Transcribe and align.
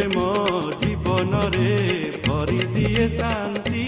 ପ୍ରେମ 0.00 0.20
ଜୀବନରେ 0.80 1.72
ଭରିଦିଏ 2.26 3.08
ଶାନ୍ତି। 3.08 3.82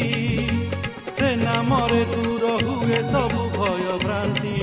ସେ 1.19 1.28
ନାମରେ 1.37 2.00
ଦୂର 2.05 2.50
ହୁଏ 2.65 2.99
ସବୁ 3.03 3.45
ଭୟ 3.55 3.87
ଭ୍ରାନ୍ତି। 4.03 4.59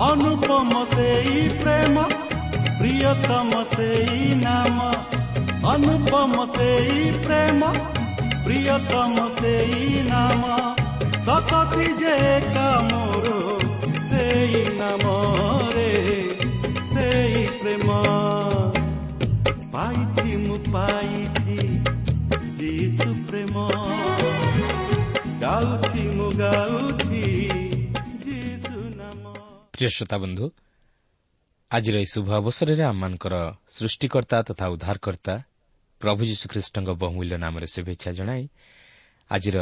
ଅନୁପମ 0.00 0.82
ସେଇ 0.84 1.48
ପ୍ରେମ 1.62 2.04
ପ୍ରିୟତମ 2.80 3.62
ସେଇ 3.72 4.34
ନାମ। 4.34 4.90
ଅନୁପମ 5.72 6.46
ସେଇ 6.56 7.10
ପ୍ରେମ 7.20 7.72
ପ୍ରିୟତମ 8.44 9.28
ସେଇ 9.40 10.02
ନାମ। 10.08 10.42
ସତତି 11.24 11.88
ଯେ 12.02 12.18
କାମର 12.54 13.26
ସେଇ 14.10 14.64
ନାମରେ 14.78 15.49
ପାଇଛି 20.70 21.58
ମୁଁ 21.60 21.84
ପାଇଛି 21.84 22.60
ଯୀଶୁ 22.60 23.08
ପ୍ରେମ 23.26 23.54
ଗାଉଛି 25.40 26.02
ମୁଁ 26.16 26.28
ଗାଉଛି 26.38 27.22
ଯୀଶୁ 28.24 28.76
ନାମ 28.96 29.24
ପ୍ରିୟ 29.72 29.88
ଶ୍ରୋତା 29.96 30.16
ବନ୍ଧୁ 30.18 30.44
ଆଜିର 31.70 31.96
ଏହି 31.96 32.08
ଶୁଭ 32.14 32.28
ଅବସରରେ 32.32 32.82
ଆମମାନଙ୍କର 32.82 33.34
ସୃଷ୍ଟିକର୍ତ୍ତା 33.72 34.38
ତଥା 34.48 34.66
ଉଦ୍ଧାରକର୍ତ୍ତା 34.74 35.34
ପ୍ରଭୁ 36.00 36.22
ଯୀଶୁଖ୍ରୀଷ୍ଟଙ୍କ 36.30 36.90
ବହୁମୂଲ୍ୟ 37.02 37.36
ନାମରେ 37.36 37.66
ଶୁଭେଚ୍ଛା 37.66 38.10
ଜଣାଇ 38.12 38.44
ଆଜିର 39.30 39.58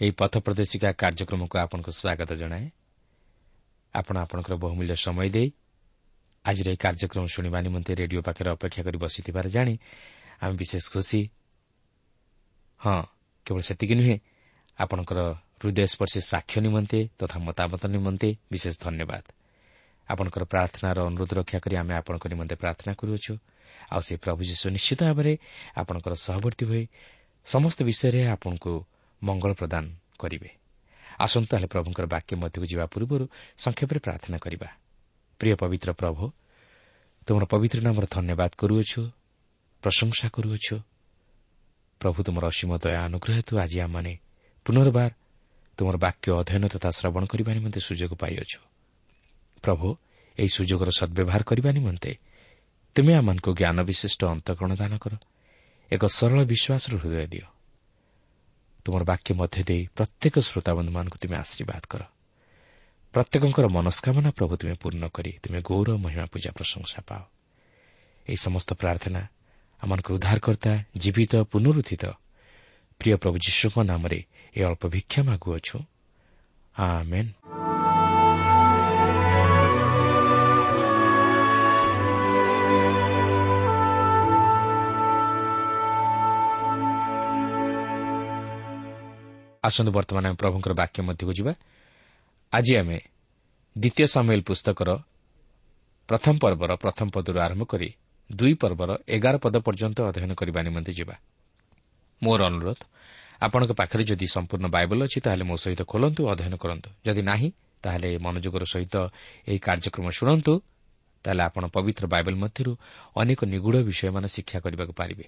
ଏହି 0.00 0.12
ପଥ 0.20 0.32
ପ୍ରଦର୍ଶିକା 0.44 0.88
କାର୍ଯ୍ୟକ୍ରମକୁ 0.92 1.54
ଆପଣଙ୍କୁ 1.58 1.90
ସ୍ୱାଗତ 1.92 2.30
ଜଣାଏ। 2.34 2.66
ଆପଣ 3.94 4.14
ଆପଣଙ୍କର 4.18 4.54
ବହୁମୂଲ୍ୟ 4.64 4.94
ସମୟ 4.96 5.28
ଦେଇ 5.28 5.48
ଆଜିର 6.44 6.66
ଏହି 6.72 6.78
କାର୍ଯ୍ୟକ୍ରମ 6.84 7.24
ଶୁଣିବା 7.34 7.58
ନିମନ୍ତେ 7.66 7.92
ରେଡିଓ 7.94 8.20
ପାଖରେ 8.22 8.48
ଅପେକ୍ଷା 8.56 8.82
କରି 8.86 8.98
ବସିଥିବାର 9.04 9.46
ଜାଣି 9.48 9.74
ଆମେ 10.42 10.54
ବିଶେଷ 10.56 10.84
ଖୁସି। 10.92 11.20
ହଁ 12.80 13.02
କେବଳ 13.46 13.60
ସେତିକି 13.60 13.94
ନୁହେଁ 13.94 14.16
ଆପଣଙ୍କର 14.78 15.18
ହୃଦୟସ୍ପର୍ଶୀ 15.58 16.20
ସାକ୍ଷ୍ୟ 16.20 16.60
ନିମନ୍ତେ 16.60 16.98
ତଥା 17.18 17.36
ମତାମତ 17.38 17.82
ନିମନ୍ତେ 17.86 18.28
ବିଶେଷ 18.52 18.74
ଧନ୍ୟବାଦ। 18.80 19.24
ଆପଣଙ୍କର 20.08 20.44
ପ୍ରାର୍ଥନାର 20.44 20.98
ଅନୁରୋଧ 21.06 21.30
ରକ୍ଷା 21.34 21.58
କରି 21.58 21.74
ଆମେ 21.76 21.94
ଆପଣଙ୍କ 21.94 22.24
ନିମନ୍ତେ 22.26 22.54
ପ୍ରାର୍ଥନା 22.54 22.92
କରୁଅଛୁ। 22.94 23.34
ଆଉ 23.90 24.00
ସେ 24.00 24.14
ପ୍ରଭୁ 24.16 24.40
ଯୀଶୁ 24.44 24.66
ନିଶ୍ଚିତ 24.70 25.00
ଭାବରେ 25.02 25.32
ଆପଣଙ୍କର 25.76 26.12
ସହବର୍ତ୍ତୀ 26.14 26.64
ହୋଇ 26.66 26.84
ସମସ୍ତ 27.46 27.78
ବିଷୟରେ 27.82 28.20
ଆପଣଙ୍କୁ 28.26 28.72
ମଙ୍ଗଳ 29.22 29.52
ପ୍ରଦାନ 29.52 29.84
କରିବେ। 30.18 30.50
ଆସନ୍ତୁ 31.18 31.48
ତାହେଲେ 31.50 31.66
ପ୍ରଭୁଙ୍କର 31.66 32.06
ବାକ୍ୟ 32.06 32.32
ମଧ୍ୟକୁ 32.36 32.66
ଯିବା 32.66 32.84
ପୂର୍ବରୁ 32.86 33.24
ସଂକ୍ଷେପରେ 33.58 33.98
ପ୍ରାର୍ଥନା 33.98 34.38
କରିବା। 34.38 34.68
ପ୍ରିୟ 35.40 35.54
ପବିତ୍ର 35.54 35.90
ପ୍ରଭୁ 35.92 36.22
ତୁମର 37.26 37.44
ପବିତ୍ର 37.44 37.78
ନାମର 37.80 38.04
ଧନ୍ୟବାଦ 38.10 38.50
କରୁଅଛୁ। 38.58 39.02
ପ୍ରଶଂସା 39.82 40.28
କରୁଅଛୁ। 40.28 40.76
ପ୍ରଭୁ 42.00 42.18
ତୁମର 42.22 42.44
ଅସୀମ 42.46 42.70
ଦୟା 42.78 43.00
ଅନୁଗ୍ରହ 43.04 43.34
ହେତୁ 43.38 43.52
ଆଜି 43.58 43.78
ଆମମାନେ 43.80 44.12
ପୁନର୍ବାର 44.64 45.10
ତୁମର 45.78 45.96
ବାକ୍ୟ 45.96 46.26
ଅଧ୍ୟୟନ 46.40 46.64
ତଥା 46.68 46.88
ଶ୍ରବଣ 46.90 47.22
କରିବା 47.24 47.50
ନିମନ୍ତେ 47.54 47.80
ସୁଯୋଗ 47.80 48.12
ପାଇଅଛୁ। 48.14 48.60
ପ୍ରଭୁ 49.62 49.86
ଏହି 50.38 50.48
ସୁଯୋଗର 50.48 50.90
ସଦ୍ବ୍ୟବହାର 50.98 51.42
କରିବା 51.42 51.70
ନିମନ୍ତେ 51.72 52.10
ତୁମେ 52.94 53.12
ଆମମାନଙ୍କୁ 53.14 53.50
ଜ୍ଞାନ 53.54 53.78
ବିଶିଷ୍ଟ 53.82 54.20
ଅନ୍ତଃକରଣ 54.24 54.72
ଦାନ 54.74 54.92
କର। 54.98 55.12
ଏକ 55.92 56.02
ସରଳ 56.06 56.40
ବିଶ୍ୱାସର 56.44 56.92
ହୃଦୟ 57.02 57.26
ଦିଅ। 57.26 57.46
ତୁମର 58.84 59.02
ବାକ୍ୟ 59.04 59.30
ମଧ୍ୟ 59.34 59.62
ଦେଇ 59.64 59.82
ପ୍ରତ୍ୟେକ 59.96 60.34
ଶ୍ରୋତାବନ୍ଧୁମାନଙ୍କୁ 60.38 61.16
ତୁମେ 61.22 61.36
ଆଶୀର୍ବାଦ 61.36 61.82
କର। 61.88 62.02
ପ୍ରତ୍ୟେକଙ୍କର 63.14 63.66
ମନସ୍କାମନା 63.76 64.30
ପ୍ରଭୁ 64.30 64.52
ତୁମେ 64.60 64.74
ପୂର୍ଣ୍ଣ 64.82 65.04
କରି 65.08 65.32
ତୁମେ 65.42 65.58
ଗୌର 65.62 65.88
ମହିମା 65.96 66.26
ପୂଜା 66.32 66.50
ପ୍ରଶଂସା 66.50 66.98
ପାଅ। 67.08 67.22
ଏହି 68.26 68.36
ସମସ୍ତ 68.36 68.70
ପ୍ରାର୍ଥନା 68.74 69.20
ଆମମାନଙ୍କର 69.82 70.12
ଉଦ୍ଧାରକର୍ତ୍ତା 70.14 70.72
ଜୀବିତ 70.96 71.32
ପୁନରୁଦ୍ଧିତ। 71.52 72.04
ପ୍ରିୟ 72.98 73.16
ପ୍ରଭୁ 73.16 73.36
ଯୀଶୁଙ୍କ 73.38 73.76
ନାମରେ 73.82 74.20
ଏ 74.56 74.60
ଅଳ୍ପ 74.62 74.82
ଭିକ୍ଷା 74.86 75.20
ମାଗୁଅଛୁ। 75.22 75.78
ଆସନ୍ତୁ 89.62 89.90
ବର୍ତ୍ତମାନ 89.92 90.24
ଆମେ 90.26 90.36
ପ୍ରଭୁଙ୍କର 90.36 90.72
ବାକ୍ୟ 90.72 90.98
ମଧ୍ୟକୁ 91.02 91.32
ଯିବା। 91.32 91.52
ଆଜି 92.52 92.72
ଆମେ 92.76 92.98
ଦ୍ୱିତୀୟ 93.78 94.06
ସାମୁଏଲ 94.06 94.40
ପୁସ୍ତକର 94.40 94.88
ପ୍ରଥମ 96.08 96.34
ପର୍ବର 96.42 96.70
ପ୍ରଥମ 96.74 97.06
ପଦରୁ 97.14 97.38
ଆରମ୍ଭ 97.40 97.64
କରି 97.64 97.88
ଦୁଇ 98.30 98.54
ପର୍ବର 98.54 98.90
ଏଗାର 99.08 99.36
ପଦ 99.36 99.54
ପର୍ଯ୍ୟନ୍ତ 99.66 99.98
ଅଧ୍ୟୟନ 100.08 100.32
କରିବା 100.34 100.60
ନିମନ୍ତେ 100.62 100.92
ଯିବା। 100.92 101.14
ମୋର 102.22 102.40
ଅନୁରୋଧ 102.44 102.80
ଆପଣଙ୍କ 103.40 103.72
ପାଖରେ 103.72 104.02
ଯଦି 104.04 104.26
ସମ୍ପୂର୍ଣ୍ଣ 104.26 104.66
ବାଇବଲ 104.66 104.98
ଅଛି 105.04 105.18
ତାହେଲେ 105.20 105.44
ମୋ 105.44 105.56
ସହିତ 105.56 105.80
ଖୋଲନ୍ତୁ 105.82 106.22
ଅଧ୍ୟୟନ 106.28 106.54
କରନ୍ତୁ। 106.56 106.88
ଯଦି 107.06 107.22
ନାହିଁ 107.22 107.48
ତାହେଲେ 107.82 108.08
ମନୋଯୋଗର 108.18 108.64
ସହିତ 108.64 108.94
ଏହି 109.48 109.58
କାର୍ଯ୍ୟକ୍ରମ 109.58 110.06
ଶୁଣନ୍ତୁ 110.10 110.52
ତାହେଲେ 111.24 111.42
ଆପଣ 111.42 111.62
ପବିତ୍ର 111.66 112.04
ବାଇବଲ 112.06 112.34
ମଧ୍ୟରୁ 112.34 112.72
ଅନେକ 113.16 113.40
ନିଗୁଢ଼ 113.44 113.76
ବିଷୟମାନ 113.82 114.24
ଶିକ୍ଷା 114.26 114.58
କରିବାକୁ 114.60 114.92
ପାରିବେ। 114.92 115.24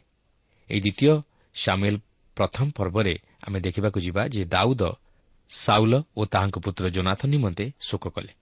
ଏହି 0.71 0.81
ଦ୍ୱିତୀୟ 0.81 1.13
ସାମୁଏଲ 1.55 1.97
ପ୍ରଥମ 2.37 2.67
ପର୍ବରେ 2.71 3.15
ଆମେ 3.47 3.59
ଦେଖିବାକୁ 3.61 3.99
ଯିବା 4.01 4.23
ଯେ 4.29 4.45
ଦାଉଦ 4.45 4.83
ସାଉଲ 5.51 5.95
ଓ 6.17 6.21
ତାହାଙ୍କ 6.25 6.57
ପୁତ୍ର 6.59 6.85
ଜୋନାଥ 6.89 7.21
ନିମନ୍ତେ 7.27 7.65
ଶୋକ 7.81 8.05
କଲେ। 8.09 8.33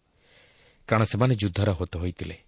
କାରଣ 0.88 1.02
ସେମାନେ 1.04 1.34
ଯୁଦ୍ଧର 1.34 1.70
ହୋତ 1.70 1.96
ହୋଇଥିଲେ। 1.96 2.47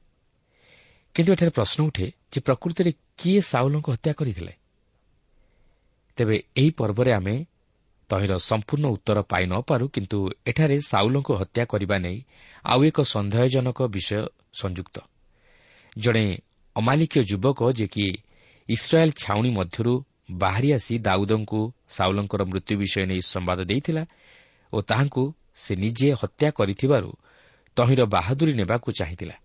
କିନ୍ତୁ 1.14 1.32
ଏଠାରେ 1.32 1.50
ପ୍ରଶ୍ନ 1.50 1.78
ଉଠେ 1.86 2.06
ଯେ 2.32 2.40
ପ୍ରକୃତିରେ 2.40 2.92
କିଏ 3.18 3.40
ସାଉଲଙ୍କ 3.40 3.86
ହତ୍ୟା 3.90 4.12
କରିଥିଲେ? 4.12 4.52
ତେବେ 6.16 6.36
ଏହି 6.56 6.70
ପର୍ବରେ 6.70 7.12
ଆମେ 7.12 7.34
ତହିଁର 8.10 8.32
ସମ୍ପୂର୍ଣ୍ଣ 8.38 8.86
ଉତ୍ତର 8.86 9.18
ପାଇ 9.22 9.44
ନ 9.46 9.54
ପାରୁ 9.60 9.84
କିନ୍ତୁ 9.88 10.18
ଏଠାରେ 10.46 10.76
ସାଉଲଙ୍କୁ 10.80 11.32
ହତ୍ୟା 11.34 11.64
କରିବା 11.64 11.96
ନେଇ 11.98 12.18
ଆଉ 12.64 12.80
ଏକ 12.84 12.98
ସନ୍ଦେହଜନକ 13.00 13.78
ବିଷୟ 13.86 14.22
ସଂଯୁକ୍ତ। 14.52 14.96
ଜଣେ 15.96 16.24
ଅମାଲିକୀୟ 16.76 17.22
ଯୁବକ 17.22 17.60
ଯେ 17.72 17.86
କି 17.86 18.06
ଇସ୍ରାଏଲ୍ 18.68 19.12
ଛାଉଣି 19.12 19.50
ମଧ୍ୟରୁ 19.50 19.94
ବାହାରି 20.30 20.68
ଆସି 20.72 20.94
ଦାଉଦଙ୍କୁ 20.98 21.60
ସାଉଲଙ୍କର 21.88 22.42
ମୃତ୍ୟୁ 22.44 22.74
ବିଷୟ 22.76 23.06
ନେଇ 23.06 23.22
ସମ୍ବାଦ 23.32 23.58
ଦେଇଥିଲା 23.64 24.02
ଓ 24.72 24.78
ତାହାଙ୍କୁ 24.80 25.22
ସେ 25.56 25.72
ନିଜେ 25.76 26.08
ହତ୍ୟା 26.20 26.48
କରିଥିବାରୁ 26.50 27.10
ତହିଁର 27.76 28.00
ବାହାଦୁରୀ 28.06 28.52
ନେବାକୁ 28.52 28.88
ଚାହିଁଥିଲା। 28.92 29.36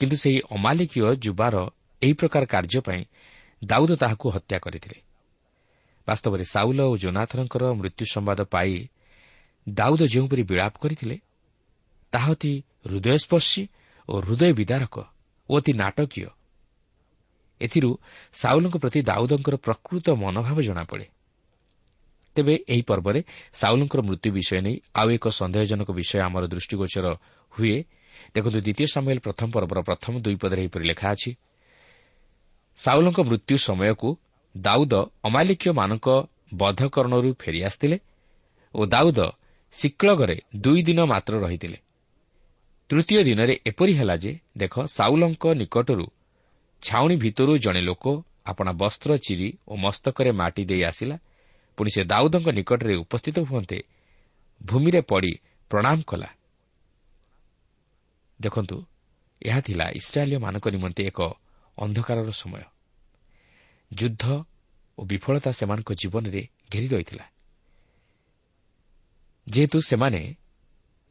କିନ୍ତୁ 0.00 0.16
ସେହି 0.16 0.40
ଅମାଲିକୀୟ 0.50 1.14
ଯୁବାର 1.16 1.54
ଏହି 2.02 2.12
ପ୍ରକାର 2.12 2.42
କାର୍ଯ୍ୟ 2.46 2.80
ପାଇଁ 2.80 3.02
ଦାଉଦ 3.64 3.90
ତାହାକୁ 3.96 4.26
ହତ୍ୟା 4.30 4.58
କରିଥିଲେ। 4.58 4.98
ବାସ୍ତବରେ 6.08 6.44
ସାଉଲ 6.44 6.80
ଓ 6.80 6.96
ଜୋନାଥନଙ୍କର 6.96 7.62
ମୃତ୍ୟୁ 7.72 8.04
ସମ୍ବାଦ 8.12 8.40
ପାଇ 8.44 8.88
ଦାଉଦ 9.68 10.00
ଯେଉଁପରି 10.06 10.42
ବିଳାପ 10.42 10.74
କରିଥିଲେ 10.78 11.16
ତାହା 12.12 12.30
ଅତି 12.32 12.52
ହୃଦୟସ୍ପର୍ଶୀ 12.86 13.62
ଓ 14.08 14.14
ହୃଦୟ 14.20 14.52
ବିଦାରକ 14.52 14.96
ଓ 15.50 15.52
ଅତି 15.58 15.72
ନାଟକୀୟ। 15.72 16.28
ଏଥିରୁ 17.60 17.90
ସାଉଲଙ୍କ 18.32 18.76
ପ୍ରତି 18.76 19.00
ଦାଉଦଙ୍କର 19.02 19.56
ପ୍ରକୃତ 19.56 20.06
ମନୋଭାବ 20.10 20.58
ଜଣାପଡ଼େ। 20.60 21.06
ତେବେ 22.36 22.54
ଏହି 22.68 22.82
ପର୍ବରେ 22.82 23.20
ସାଉଲଙ୍କର 23.52 24.00
ମୃତ୍ୟୁ 24.00 24.30
ବିଷୟ 24.30 24.60
ନେଇ 24.60 24.76
ଆଉ 24.94 25.08
ଏକ 25.10 25.24
ସନ୍ଦେହଜନକ 25.28 25.88
ବିଷୟ 25.90 26.18
ଆମର 26.20 26.44
ଦୃଷ୍ଟିଗୋଚର 26.46 27.06
ହୁଏ 27.52 27.76
ଦେଖନ୍ତୁ 28.34 28.58
ଦ୍ୱିତୀୟ 28.60 28.86
ସମୟରେ 28.94 29.20
ପ୍ରଥମ 29.26 29.48
ପର୍ବର 29.54 29.78
ପ୍ରଥମ 29.88 30.12
ଦୁଇ 30.24 30.36
ପଦରେ 30.42 30.60
ଏହିପରି 30.62 30.84
ଲେଖା 30.90 31.06
ଅଛି 31.14 31.30
ସାଉଲଙ୍କ 32.78 33.18
ମୃତ୍ୟୁ 33.28 33.56
ସମୟକୁ 33.66 34.08
ଦାଉଦ 34.54 34.94
ଅମାଲିକୀୟମାନଙ୍କ 35.28 36.06
ବଧକରଣରୁ 36.54 37.30
ଫେରିଆସିଥିଲେ 37.42 37.98
ଓ 38.74 38.80
ଦାଉଦ 38.86 39.20
ଶିକ୍ଳଗରେ 39.74 40.36
ଦୁଇ 40.60 40.80
ଦିନ 40.88 41.00
ମାତ୍ର 41.12 41.32
ରହିଥିଲେ। 41.44 41.78
ତୃତୀୟ 42.90 43.20
ଦିନରେ 43.28 43.54
ଏପରି 43.66 43.92
ହେଲା 43.98 44.16
ଯେ 44.16 44.32
ଦେଖ 44.56 44.74
ସାଉଲଙ୍କ 44.96 45.44
ନିକଟରୁ 45.60 46.06
ଛାଉଣି 46.82 47.16
ଭିତରୁ 47.16 47.52
ଜଣେ 47.64 47.82
ଲୋକ 47.88 48.04
ଆପଣା 48.46 48.72
ବସ୍ତ୍ର 48.72 49.10
ଚିରି 49.16 49.48
ଓ 49.68 49.72
ମସ୍ତକରେ 49.84 50.30
ମାଟି 50.40 50.62
ଦେଇ 50.70 50.82
ଆସିଲା। 50.90 51.16
ପୁଣି 51.78 51.90
ସେ 51.94 52.02
ଦାଉଦଙ୍କ 52.12 52.48
ନିକଟରେ 52.58 52.94
ଉପସ୍ଥିତ 53.04 53.36
ହୁଅନ୍ତେ 53.48 53.78
ଭୂମିରେ 54.60 55.00
ପଡ଼ି 55.10 55.32
ପ୍ରଣାମ 55.70 55.98
କଲା। 56.06 56.28
ଦେଖନ୍ତୁ 58.40 58.76
ଏହା 59.42 59.60
ଥିଲା 59.60 59.86
ଇସ୍ରାଏଲୀୟମାନଙ୍କ 59.90 60.66
ନିମନ୍ତେ 60.68 61.02
ଏକ 61.02 61.20
ଅନ୍ଧକାରର 61.78 62.30
ସମୟ। 62.30 62.62
ଯୁଦ୍ଧ 63.92 64.24
ଓ 64.98 65.04
ବିଫଳତା 65.04 65.50
ସେମାନଙ୍କ 65.50 65.92
ଜୀବନରେ 65.92 66.42
ଘେରି 66.72 66.88
ରହିଥିଲା। 66.88 67.24
ଯେହେତୁ 69.46 69.78
ସେମାନେ 69.80 70.20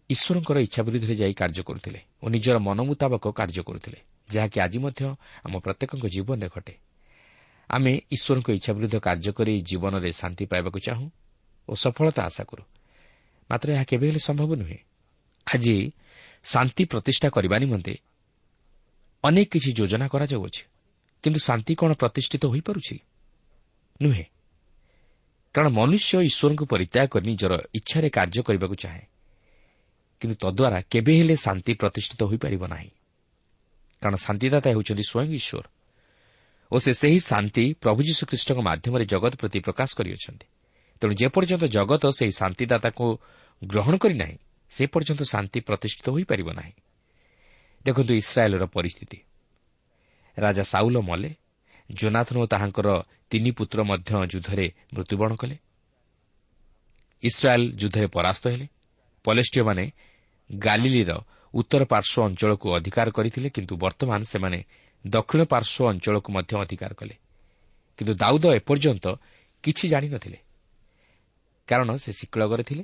ଈଶ୍ୱରଙ୍କର 0.10 0.58
ଇଚ୍ଛା 0.60 0.82
ବିରୁଦ୍ଧରେ 0.84 1.16
ଯାଇ 1.16 1.34
କାର୍ଯ୍ୟ 1.34 1.64
କରୁଥିଲେ 1.64 2.00
ଓ 2.24 2.26
ନିଜର 2.30 2.58
ମନ 2.60 2.80
ମୁତାବକ 2.82 3.26
କାର୍ଯ୍ୟ 3.32 3.62
କରୁଥିଲେ 3.64 4.00
ଯାହାକି 4.30 4.58
ଆଜି 4.60 4.80
ମଧ୍ୟ 4.80 5.02
ଆମ 5.46 5.54
ପ୍ରତ୍ୟେକଙ୍କ 5.60 6.06
ଜୀବନରେ 6.06 6.50
ଘଟେ। 6.56 6.76
ଆମେ 7.70 7.92
ଈଶ୍ୱରଙ୍କ 8.12 8.50
ଇଚ୍ଛା 8.50 8.74
ବିରୁଦ୍ଧ 8.74 8.96
କାର୍ଯ୍ୟ 9.00 9.32
କରି 9.32 9.54
ଜୀବନରେ 9.62 10.12
ଶାନ୍ତି 10.12 10.46
ପାଇବାକୁ 10.46 10.80
ଚାହୁଁ 10.80 11.08
ଓ 11.70 11.74
ସଫଳତା 11.76 12.22
ଆଶା 12.24 12.44
କରୁ। 12.44 12.64
ମାତ୍ର 13.50 13.68
ଏହା 13.74 13.84
କେବେ 13.84 14.08
ହେଲେ 14.08 14.20
ସମ୍ଭବ 14.20 14.50
ନୁହେଁ। 14.56 14.78
ଆଜି 15.48 15.76
ଶାନ୍ତି 16.46 16.86
ପ୍ରତିଷ୍ଠା 16.86 17.30
କରିବା 17.30 17.58
ନିମନ୍ତେ 17.58 17.96
ଅନେକ 19.24 19.48
କିଛି 19.52 19.72
ଯୋଜନା 19.72 20.08
କରାଯାଉଅଛି। 20.08 20.64
କିନ୍ତୁ 21.24 21.40
ଶାନ୍ତି 21.40 21.76
କ'ଣ 21.76 21.94
ପ୍ରତିଷ୍ଠିତ 21.94 22.46
ହୋଇପାରୁଛି? 22.46 23.00
ନୁହେଁ। 24.02 24.24
କାରଣ 25.54 25.70
ମନୁଷ୍ୟ 25.70 26.22
ଈଶ୍ୱରଙ୍କୁ 26.22 26.66
ପରିତ୍ୟାଗ 26.66 27.08
କରି 27.08 27.26
ନିଜର 27.30 27.54
ଇଚ୍ଛାରେ 27.74 28.10
କାର୍ଯ୍ୟ 28.10 28.42
କରିବାକୁ 28.44 28.76
ଚାହେଁ। 28.76 29.02
କିନ୍ତୁ 30.20 30.36
ତଦ୍ୱାରା 30.36 30.82
କେବେ 30.82 31.18
ହେଲେ 31.18 31.36
ଶାନ୍ତି 31.36 31.74
ପ୍ରତିଷ୍ଠିତ 31.74 32.24
ହୋଇପାରିବ 32.24 32.68
ନାହିଁ। 32.68 32.90
କାରଣ 34.02 34.16
ଶାନ୍ତିଦାତା 34.16 34.70
ହେଉଛନ୍ତି 34.70 35.04
ସ୍ୱୟଂ 35.04 35.34
ଈଶ୍ୱର। 35.34 35.66
ଓ 36.72 36.78
ସେ 36.78 36.94
ସେହି 36.94 37.20
ଶାନ୍ତି 37.20 37.74
ପ୍ରଭୁ 37.82 38.02
ଯୀଶୁଖ୍ରୀଷ୍ଟଙ୍କ 38.04 38.60
ମାଧ୍ୟମରେ 38.60 39.06
ଜଗତ 39.06 39.36
ପ୍ରତି 39.36 39.60
ପ୍ରକାଶ 39.60 39.90
କରିଅଛନ୍ତି। 39.98 40.48
ତେଣୁ 41.02 41.14
ଯେପର୍ଯ୍ୟନ୍ତ 41.14 41.66
ଜଗତ 41.66 42.04
ସେହି 42.10 42.32
ଶାନ୍ତିଦାତାକୁ 42.32 43.18
ଗ୍ରହଣ 43.68 43.98
କରିନାହିଁ 43.98 44.38
ସେ 44.76 44.84
ପର୍ଯ୍ୟନ୍ତ 44.94 45.22
ଶାନ୍ତି 45.32 45.60
ପ୍ରତିଷ୍ଠିତ 45.68 46.08
ହୋଇପାରିବ 46.16 46.50
ନାହିଁ 46.60 46.74
ଦେଖନ୍ତୁ 47.86 48.12
ଇସ୍ରାଏଲ୍ର 48.22 48.64
ପରିସ୍ଥିତି 48.76 49.20
ରାଜା 50.38 50.64
ସାଉଲ 50.72 50.96
ମଲେ 51.10 51.32
ଜୋନାଥନ 51.90 52.36
ଓ 52.44 52.46
ତାହାଙ୍କର 52.54 52.88
ତିନି 53.32 53.52
ପୁତ୍ର 53.58 53.80
ମଧ୍ୟ 53.90 54.12
ଯୁଦ୍ଧରେ 54.34 54.66
ମୃତ୍ୟୁବରଣ 54.96 55.34
କଲେ 55.42 55.56
ଇସ୍ରାଏଲ୍ 57.24 57.66
ଯୁଦ୍ଧରେ 57.82 58.08
ପରାସ୍ତ 58.16 58.44
ହେଲେ 58.54 58.68
ପଲେଷ୍ଟିୟମାନେ 59.26 59.86
ଗାଲିଲିର 60.50 61.12
ଉତ୍ତର 61.54 61.82
ପାର୍ଶ୍ୱ 61.94 62.24
ଅଞ୍ଚଳକୁ 62.28 62.68
ଅଧିକାର 62.78 63.08
କରିଥିଲେ 63.18 63.48
କିନ୍ତୁ 63.56 63.74
ବର୍ତ୍ତମାନ 63.84 64.22
ସେମାନେ 64.34 64.60
ଦକ୍ଷିଣ 65.06 65.42
ପାର୍ଶ୍ୱ 65.54 65.88
ଅଞ୍ଚଳକୁ 65.92 66.30
ମଧ୍ୟ 66.36 66.54
ଅଧିକାର 66.64 66.92
କଲେ। 67.00 67.16
କିନ୍ତୁ 68.00 68.14
ଦାଉଦ 68.22 68.46
ଏପର୍ଯ୍ୟନ୍ତ 68.60 69.06
କିଛି 69.64 69.86
ଜାଣିନଥିଲେ 69.94 70.40
କାରଣ 71.68 71.90
ସେ 72.04 72.12
ଶିକ୍ଳଗରେ 72.20 72.64
ଥିଲେ। 72.70 72.84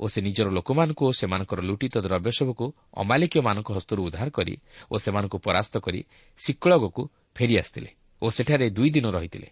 ଓ 0.00 0.04
ସେ 0.08 0.18
ନିଜର 0.20 0.48
ଲୋକମାନଙ୍କୁ 0.50 1.02
ଓ 1.06 1.10
ସେମାନଙ୍କର 1.10 1.60
ଲୁଟିତ 1.60 1.94
ଦ୍ରବ୍ୟ 2.06 2.30
ସବୁକୁ 2.38 2.64
ଅମାଲିକୀୟମାନଙ୍କ 3.02 3.68
ହସ୍ତରୁ 3.76 4.00
ଉଦ୍ଧାର 4.06 4.28
କରି 4.30 4.54
ଓ 4.90 4.94
ସେମାନଙ୍କୁ 4.98 5.36
ପରାସ୍ତ 5.46 5.74
କରି 5.78 6.00
ଶିକ୍ଳଗକୁ 6.38 7.02
ଫେରିଆସିଥିଲେ 7.36 7.90
ଓ 8.22 8.26
ସେଠାରେ 8.36 8.66
ଦୁଇ 8.70 8.90
ଦିନ 8.90 9.06
ରହିଥିଲେ। 9.16 9.48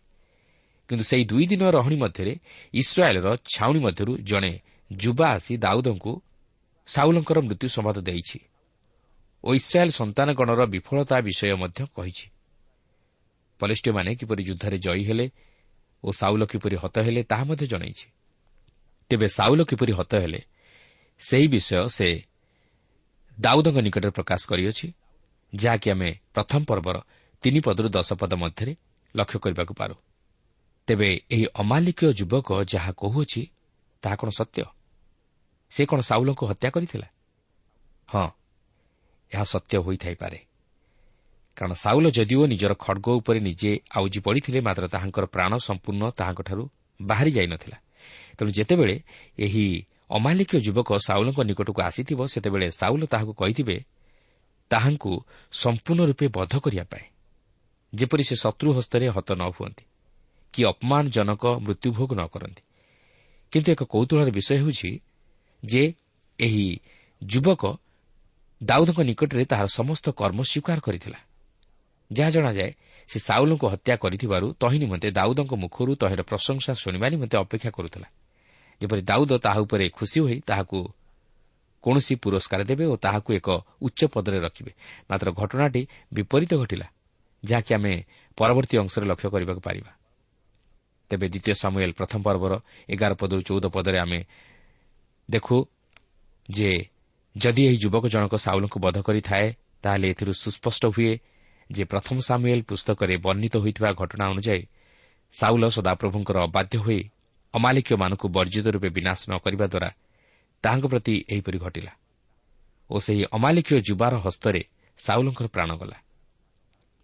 କିନ୍ତୁ 0.88 1.04
ସେହି 1.04 1.24
ଦୁଇ 1.24 1.44
ଦିନ 1.46 1.62
ରହଣି 1.70 1.96
ମଧ୍ୟରେ 1.96 2.32
ଇସ୍ରାଏଲ୍ର 2.74 3.26
ଛାଉଣି 3.54 3.80
ମଧ୍ୟରୁ 3.86 4.12
ଜଣେ 4.28 4.52
ଯୁବା 4.90 5.26
ଆସି 5.36 5.54
ଦାଉଦଙ୍କୁ 5.56 6.12
ସାଉଲଙ୍କର 6.88 7.38
ମୃତ୍ୟୁ 7.48 7.68
ସମ୍ବାଦ 7.76 7.96
ଦେଇଛି 8.02 8.38
ଓ 9.44 9.48
ଇସ୍ରାଏଲ୍ 9.54 9.92
ସନ୍ତାନଗଣର 10.00 10.60
ବିଫଳତା 10.74 11.16
ବିଷୟ 11.26 11.54
ମଧ୍ୟ 11.62 11.80
କହିଛି। 11.96 12.26
ପଲେଷ୍ଟିୟମାନେ 13.60 14.10
କିପରି 14.18 14.42
ଯୁଦ୍ଧରେ 14.48 14.76
ଜୟୀ 14.84 15.02
ହେଲେ 15.08 15.26
ଓ 16.04 16.08
ସାଉଲ 16.10 16.42
କିପରି 16.50 16.76
ହତ 16.82 16.96
ହେଲେ 17.06 17.22
ତାହା 17.30 17.44
ମଧ୍ୟ 17.44 17.64
ଜଣାଇଛି। 17.72 18.06
ତେବେ 19.12 19.28
ସାଉଲ 19.28 19.64
କିପରି 19.64 19.92
ହତ 19.92 20.12
ହେଲେ 20.14 20.40
ସେହି 21.20 21.46
ବିଷୟ 21.48 21.88
ସେ 21.88 22.08
ଦାଉଦଙ୍କ 23.40 23.76
ନିକଟରେ 23.78 24.10
ପ୍ରକାଶ 24.10 24.40
କରିଅଛି 24.48 24.86
ଯାହାକି 25.54 25.90
ଆମେ 25.90 26.10
ପ୍ରଥମ 26.34 26.60
ପର୍ବର 26.64 26.96
ତିନି 27.42 27.60
ପଦରୁ 27.60 27.88
ଦଶ 27.88 28.12
ପଦ 28.12 28.32
ମଧ୍ୟରେ 28.34 28.72
ଲକ୍ଷ୍ୟ 29.16 29.38
କରିବାକୁ 29.38 29.74
ପାରୁ। 29.74 29.94
ତେବେ 30.86 31.08
ଏହି 31.30 31.46
ଅମାଲିକୀୟ 31.54 32.12
ଯୁବକ 32.12 32.48
ଯାହା 32.64 32.92
କହୁଅଛି 32.92 33.42
ତାହା 34.02 34.16
କ'ଣ 34.16 34.28
ସତ୍ୟ? 34.28 34.64
ସେ 35.70 35.82
କ'ଣ 35.86 36.00
ସାଉଲଙ୍କୁ 36.00 36.44
ହତ୍ୟା 36.46 36.68
କରିଥିଲା? 36.70 37.08
ହଁ 38.08 38.28
ଏହା 39.32 39.44
ସତ୍ୟ 39.44 39.76
ହୋଇଥାଇପାରେ। 39.78 40.38
କାରଣ 41.56 41.72
ସାଉଲ 41.72 42.06
ଯଦିଓ 42.10 42.46
ନିଜର 42.46 42.72
ଖଡ଼ଗ 42.74 43.06
ଉପରେ 43.08 43.40
ନିଜେ 43.40 43.80
ଆଉଜି 43.96 44.20
ପଡ଼ିଥିଲେ 44.20 44.60
ମାତ୍ର 44.60 44.84
ତାହାଙ୍କର 44.88 45.24
ପ୍ରାଣ 45.26 45.52
ସମ୍ପୂର୍ଣ୍ଣ 45.58 46.02
ତାହାଙ୍କଠାରୁ 46.10 46.64
ବାହାରି 47.02 47.30
ଯାଇନଥିଲା। 47.30 47.78
ତେଣୁ 48.36 48.50
ଯେତେବେଳେ 48.50 48.96
ଏହି 49.38 49.66
ଅମାଲିକୀୟ 50.10 50.58
ଯୁବକ 50.60 50.88
ସାଉଲଙ୍କ 50.98 51.38
ନିକଟକୁ 51.40 51.80
ଆସିଥିବ 51.82 52.20
ସେତେବେଳେ 52.26 52.66
ସାଉଲ 52.70 53.02
ତାହାକୁ 53.06 53.32
କହିଥିବେ 53.32 53.76
ତାହାଙ୍କୁ 54.70 55.12
ସମ୍ପୂର୍ଣ୍ଣ 55.52 56.02
ରୂପେ 56.10 56.26
ବଧ 56.28 56.52
କରିବା 56.64 56.84
ପାଇଁ। 56.84 57.06
ଯେପରି 57.92 58.24
ସେ 58.24 58.34
ଶତ୍ରୁ 58.36 58.68
ହସ୍ତରେ 58.72 59.06
ହତ 59.08 59.28
ନ 59.32 59.42
ହୁଅନ୍ତି 59.52 59.84
କି 60.54 60.60
ଅପମାନଜନକ 60.64 61.44
ମୃତ୍ୟୁଭୋଗ 61.64 62.10
ନ 62.14 62.22
କରନ୍ତି। 62.32 62.62
କିନ୍ତୁ 63.52 63.68
ଏକ 63.72 63.82
କୌତୁହଳର 63.84 64.30
ବିଷୟ 64.30 64.54
ହେଉଛି 64.60 64.90
ଯେ 65.62 65.82
ଏହି 66.38 66.66
ଯୁବକ 67.22 67.62
ଦାଉଦଙ୍କ 68.60 69.00
ନିକଟରେ 69.00 69.44
ତାହାର 69.44 69.68
ସମସ୍ତ 69.68 70.06
କର୍ମ 70.10 70.38
ସ୍ୱୀକାର 70.42 70.78
କରିଥିଲା। 70.80 71.18
ଯାହା 72.12 72.30
ଜଣାଯାଏ 72.30 72.72
ସେ 73.10 73.18
ସାଉଲଙ୍କୁ 73.18 73.66
ହତ୍ୟା 73.72 73.94
କରିଥିବାରୁ 73.96 74.46
ତହିଁ 74.60 74.78
ନିମନ୍ତେ 74.78 75.08
ଦାଉଦଙ୍କ 75.10 75.52
ମୁଖରୁ 75.54 75.92
ତହିଁର 75.94 76.22
ପ୍ରଶଂସା 76.22 76.72
ଶୁଣିବା 76.74 77.06
ନିମନ୍ତେ 77.08 77.36
ଅପେକ୍ଷା 77.38 77.70
କରୁଥିଲା। 77.70 78.08
ଯେପରି 78.80 79.02
ଦାଉଦ 79.02 79.32
ତାହା 79.38 79.58
ଉପରେ 79.64 79.84
ଖୁସି 79.88 80.18
ହୋଇ 80.20 80.36
ତାହାକୁ 80.48 80.78
କୌଣସି 81.84 82.14
ପୁରସ୍କାର 82.22 82.60
ଦେବେ 82.62 82.84
ଓ 82.86 82.94
ତାହାକୁ 82.96 83.30
ଏକ 83.38 83.48
ଉଚ୍ଚ 83.82 84.00
ପଦରେ 84.14 84.38
ରଖିବେ। 84.38 84.72
ମାତ୍ର 85.10 85.28
ଘଟଣାଟି 85.34 85.82
ବିପରୀତ 86.14 86.52
ଘଟିଲା 86.62 86.86
ଯାହାକି 87.42 87.70
ଆମେ 87.74 87.92
ପରବର୍ତ୍ତୀ 88.38 88.74
ଅଂଶରେ 88.78 89.04
ଲକ୍ଷ୍ୟ 89.06 89.28
କରିବାକୁ 89.34 89.60
ପାରିବା। 89.60 89.92
ତେବେ 91.10 91.26
ଦ୍ୱିତୀୟ 91.28 91.54
ସାମୁଏଲ 91.54 91.92
ପ୍ରଥମ 91.92 92.20
ପର୍ବର 92.22 92.52
ଏଗାର 92.88 93.12
ପଦରୁ 93.20 93.40
ଚଉଦ 93.42 93.64
ପଦରେ 93.68 93.98
ଆମେ 93.98 94.20
ଦେଖୁ 95.28 95.56
ଯେ 96.48 96.70
ଯଦି 97.36 97.62
ଏହି 97.66 97.76
ଯୁବକ 97.76 98.04
ଜଣକ 98.08 98.34
ସାଉଲଙ୍କୁ 98.36 98.78
ବଧ 98.80 98.96
କରିଥାଏ 99.02 99.46
ତାହେଲେ 99.82 100.06
ଏଥିରୁ 100.12 100.32
ସୁସ୍ପଷ୍ଟ 100.32 100.82
ହୁଏ 100.94 101.12
ଯେ 101.76 101.84
ପ୍ରଥମ 101.84 102.16
ସାମୁଏଲ 102.28 102.60
ପୁସ୍ତକରେ 102.62 103.14
ବର୍ଣ୍ଣିତ 103.24 103.54
ହୋଇଥିବା 103.62 103.90
ଘଟଣା 104.00 104.24
ଅନୁଯାୟୀ 104.32 104.64
ସାଉଲ 105.34 105.64
ସଦାପ୍ରଭୁଙ୍କର 105.76 106.36
ଅବାଧ୍ୟ 106.48 106.76
ହୋଇ 106.84 107.00
ଅମାଲିକୀୟମାନଙ୍କୁ 107.54 108.26
ବର୍ଜିତ 108.28 108.66
ରୂପେ 108.74 108.88
ବିନାଶ 108.96 109.18
ନ 109.28 109.32
କରିବା 109.44 109.66
ଦ୍ୱାରା 109.72 109.90
ତାହାଙ୍କ 110.64 110.84
ପ୍ରତି 110.92 111.14
ଏହିପରି 111.32 111.58
ଘଟିଲା। 111.58 111.92
ଓ 112.90 112.96
ସେହି 113.04 113.24
ଅମାଲିକୀୟ 113.36 113.76
ଯୁବାର 113.88 114.14
ହସ୍ତରେ 114.24 114.62
ସାଉଲଙ୍କର 114.98 115.46
ପ୍ରାଣ 115.48 115.70
ଗଲା। 115.80 115.98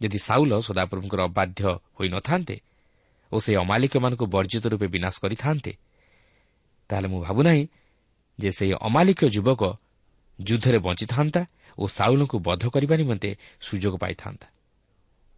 ଯଦି 0.01 0.19
ସାଉଲ 0.19 0.53
ସଦାପ୍ରଭୁଙ୍କର 0.61 1.21
ଅବାଧ୍ୟ 1.31 1.61
ହୋଇନଥାନ୍ତେ 1.97 2.57
ଓ 3.33 3.37
ସେହି 3.45 3.57
ଅମାଲିକମାନଙ୍କୁ 3.65 4.25
ବର୍ଜିତ 4.27 4.65
ରୂପେ 4.73 4.87
ବିନାଶ 4.95 5.15
କରିଥାନ୍ତେ 5.25 5.73
ତାହେଲେ 6.91 7.09
ମୁଁ 7.13 7.21
ଭାବୁନାହିଁ 7.23 7.63
ଯେ 8.39 8.51
ସେହି 8.51 8.75
ଅମାଲିକୀୟ 8.89 9.29
ଯୁବକ 9.37 9.63
ଯୁଦ୍ଧରେ 10.39 10.79
ବଞ୍ଚିଥାନ୍ତା 10.79 11.43
ଓ 11.79 11.85
ସାଉଲଙ୍କୁ 11.97 12.37
ବଧ 12.49 12.63
କରିବା 12.75 12.95
ନିମନ୍ତେ 12.97 13.31
ସୁଯୋଗ 13.61 13.95
ପାଇଥାନ୍ତା। 13.99 14.47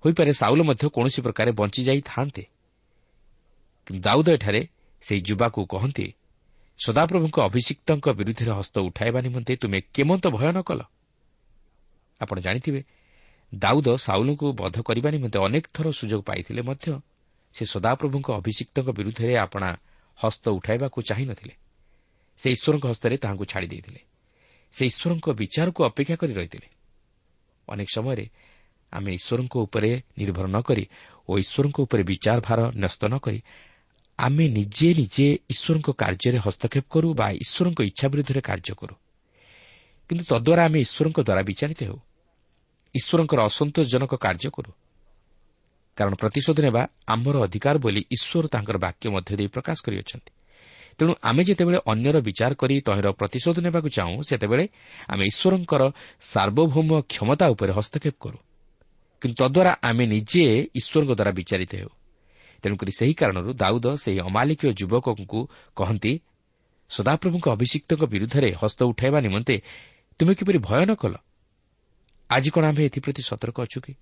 ହୋଇପାରେ 0.02 0.32
ସାଉଲ 0.32 0.60
ମଧ୍ୟ 0.62 0.84
କୌଣସି 0.94 1.20
ପ୍ରକାରେ 1.26 1.50
ବଞ୍ଚିଯାଇଥାନ୍ତେ 1.60 2.42
କିନ୍ତୁ 3.86 4.00
ଦାଉଦ 4.06 4.28
ଏଠାରେ 4.36 4.60
ସେହି 5.04 5.20
ଯୁବାକୁ 5.28 5.60
କହନ୍ତି 5.72 6.06
ସଦାପ୍ରଭୁଙ୍କ 6.78 7.36
ଅଭିଷିକ୍ତଙ୍କ 7.48 8.06
ବିରୁଦ୍ଧରେ 8.18 8.52
ହସ୍ତ 8.58 8.76
ଉଠାଇବା 8.88 9.20
ନିମନ୍ତେ 9.26 9.52
ତୁମେ 9.62 9.78
କେମନ୍ତ 9.94 10.24
ଭୟ 10.36 10.44
ନ 10.56 10.58
କଲ? 10.68 10.80
ଆପଣ 12.20 12.36
ଜାଣିଥିବେ 12.40 12.80
ଦାଉଦ 13.52 13.88
ସାଉଲଙ୍କୁ 14.06 14.46
ବଧ 14.60 14.76
କରିବା 14.88 15.08
ନିମନ୍ତେ 15.14 15.38
ଅନେକ 15.46 15.64
ଥର 15.74 15.86
ସୁଯୋଗ 15.90 16.20
ପାଇଥିଲେ 16.28 16.62
ମଧ୍ୟ 16.62 16.86
ସେ 17.54 17.64
ସଦାପ୍ରଭୁଙ୍କ 17.72 18.28
ଅଭିଷିକ୍ତଙ୍କ 18.40 18.88
ବିରୁଦ୍ଧରେ 18.98 19.34
ଆପଣା 19.44 19.68
ହସ୍ତ 20.18 20.44
ଉଠାଇବାକୁ 20.58 20.98
ଚାହିଁନଥିଲେ 21.10 21.54
ସେ 22.40 22.46
ଈଶ୍ୱରଙ୍କ 22.56 22.84
ହସ୍ତରେ 22.90 23.16
ତାହାଙ୍କୁ 23.22 23.44
ଛାଡ଼ି 23.52 23.68
ଦେଇଥିଲେ 23.72 24.00
ସେ 24.74 24.82
ଈଶ୍ୱରଙ୍କ 24.90 25.26
ବିଚାରକୁ 25.40 25.80
ଅପେକ୍ଷା 25.90 26.16
କରି 26.20 26.32
ରହିଥିଲେ। 26.34 26.68
ଅନେକ 27.68 27.88
ସମୟରେ 27.96 28.24
ଆମେ 28.92 29.10
ଈଶ୍ୱରଙ୍କ 29.12 29.54
ଉପରେ 29.56 29.90
ନିର୍ଭର 30.18 30.46
ନ 30.46 30.58
କରି 30.60 30.84
ଓ 31.28 31.32
ଈଶ୍ୱରଙ୍କ 31.38 31.76
ଉପରେ 31.86 32.02
ବିଚାର 32.02 32.38
ଭାର 32.40 32.60
ନ୍ୟସ୍ତ 32.76 33.02
ନ 33.08 33.14
କରି 33.18 33.40
ଆମେ 34.18 34.44
ନିଜେ 34.48 34.88
ନିଜେ 35.00 35.26
ଈଶ୍ୱରଙ୍କ 35.52 35.88
କାର୍ଯ୍ୟରେ 36.02 36.38
ହସ୍ତକ୍ଷେପ 36.46 36.84
କରୁ 36.90 37.08
ବା 37.14 37.26
ଈଶ୍ୱରଙ୍କ 37.44 37.80
ଇଚ୍ଛା 37.90 38.06
ବିରୁଦ୍ଧରେ 38.12 38.40
କାର୍ଯ୍ୟ 38.40 38.74
କରୁ। 38.80 38.94
କିନ୍ତୁ 40.10 40.24
ତଦ୍ୱାରା 40.24 40.62
ଆମେ 40.64 40.78
ଈଶ୍ୱରଙ୍କ 40.86 41.18
ଦ୍ୱାରା 41.26 41.42
ବିଚାରିତ 41.42 41.80
ହେଉ। 41.82 41.98
ଈଶ୍ୱରଙ୍କର 42.94 43.40
ଅସନ୍ତୋଷଜନକ 43.50 44.12
କାର୍ଯ୍ୟ 44.16 44.50
କରୁ। 44.56 44.70
କାରଣ 45.96 46.14
ପ୍ରତିଶୋଧ 46.14 46.58
ନେବା 46.60 46.82
ଆମର 47.06 47.36
ଅଧିକାର 47.46 47.74
ବୋଲି 47.78 48.02
ଈଶ୍ୱର 48.16 48.44
ତାଙ୍କର 48.48 48.76
ବାକ୍ୟ 48.78 49.04
ମଧ୍ୟ 49.14 49.32
ଦେଇ 49.38 49.48
ପ୍ରକାଶ 49.54 49.78
କରିଅଛନ୍ତି। 49.86 50.30
ତେଣୁ 50.98 51.12
ଆମେ 51.22 51.42
ଯେତେବେଳେ 51.48 51.78
ଅନ୍ୟର 51.92 52.16
ବିଚାର 52.20 52.52
କରି 52.60 52.74
ତହିଁର 52.86 53.08
ପ୍ରତିଶୋଧ 53.20 53.56
ନେବାକୁ 53.66 53.88
ଚାହୁଁ 53.96 54.16
ସେତେବେଳେ 54.28 54.64
ଆମେ 55.12 55.24
ଈଶ୍ୱରଙ୍କର 55.32 55.82
ସାର୍ବଭୌମ 56.32 56.90
କ୍ଷମତା 57.12 57.46
ଉପରେ 57.54 57.72
ହସ୍ତକ୍ଷେପ 57.72 58.16
କରୁ। 58.20 58.38
କିନ୍ତୁ 59.20 59.44
ତଦ୍ୱାରା 59.44 59.72
ଆମେ 59.82 60.06
ନିଜେ 60.06 60.44
ଈଶ୍ୱରଙ୍କ 60.74 61.12
ଦ୍ୱାରା 61.12 61.32
ବିଚାରିତ 61.32 61.74
ହେଉ। 61.74 61.88
ତେଣୁକରି 62.62 62.92
ସେହି 62.98 63.14
କାରଣରୁ 63.14 63.52
ଦାଉଦ 63.52 63.86
ସେହି 63.96 64.20
ଅମାଲିକୀୟ 64.20 64.72
ଯୁବକଙ୍କୁ 64.72 65.48
କହନ୍ତି 65.76 66.20
ସଦାପ୍ରଭୁଙ୍କ 66.90 67.48
ଅଭିଷିକ୍ତଙ୍କ 67.48 68.02
ବିରୁଦ୍ଧରେ 68.04 68.50
ହସ୍ତ 68.62 68.82
ଉଠାଇବା 68.82 69.20
ନିମନ୍ତେ 69.20 69.62
ତୁମେ 70.18 70.34
କିପରି 70.34 70.58
ଭୟ 70.58 70.84
ନ 70.84 70.94
କଲ? 70.94 71.14
ଆଜି 72.30 72.50
କ'ଣ 72.50 72.64
ଆମେ 72.64 72.82
ଏଥିପ୍ରତି 72.84 73.22
ସତର୍କ 73.22 73.60
ଅଛୁ 73.60 73.80
କି? 73.80 73.94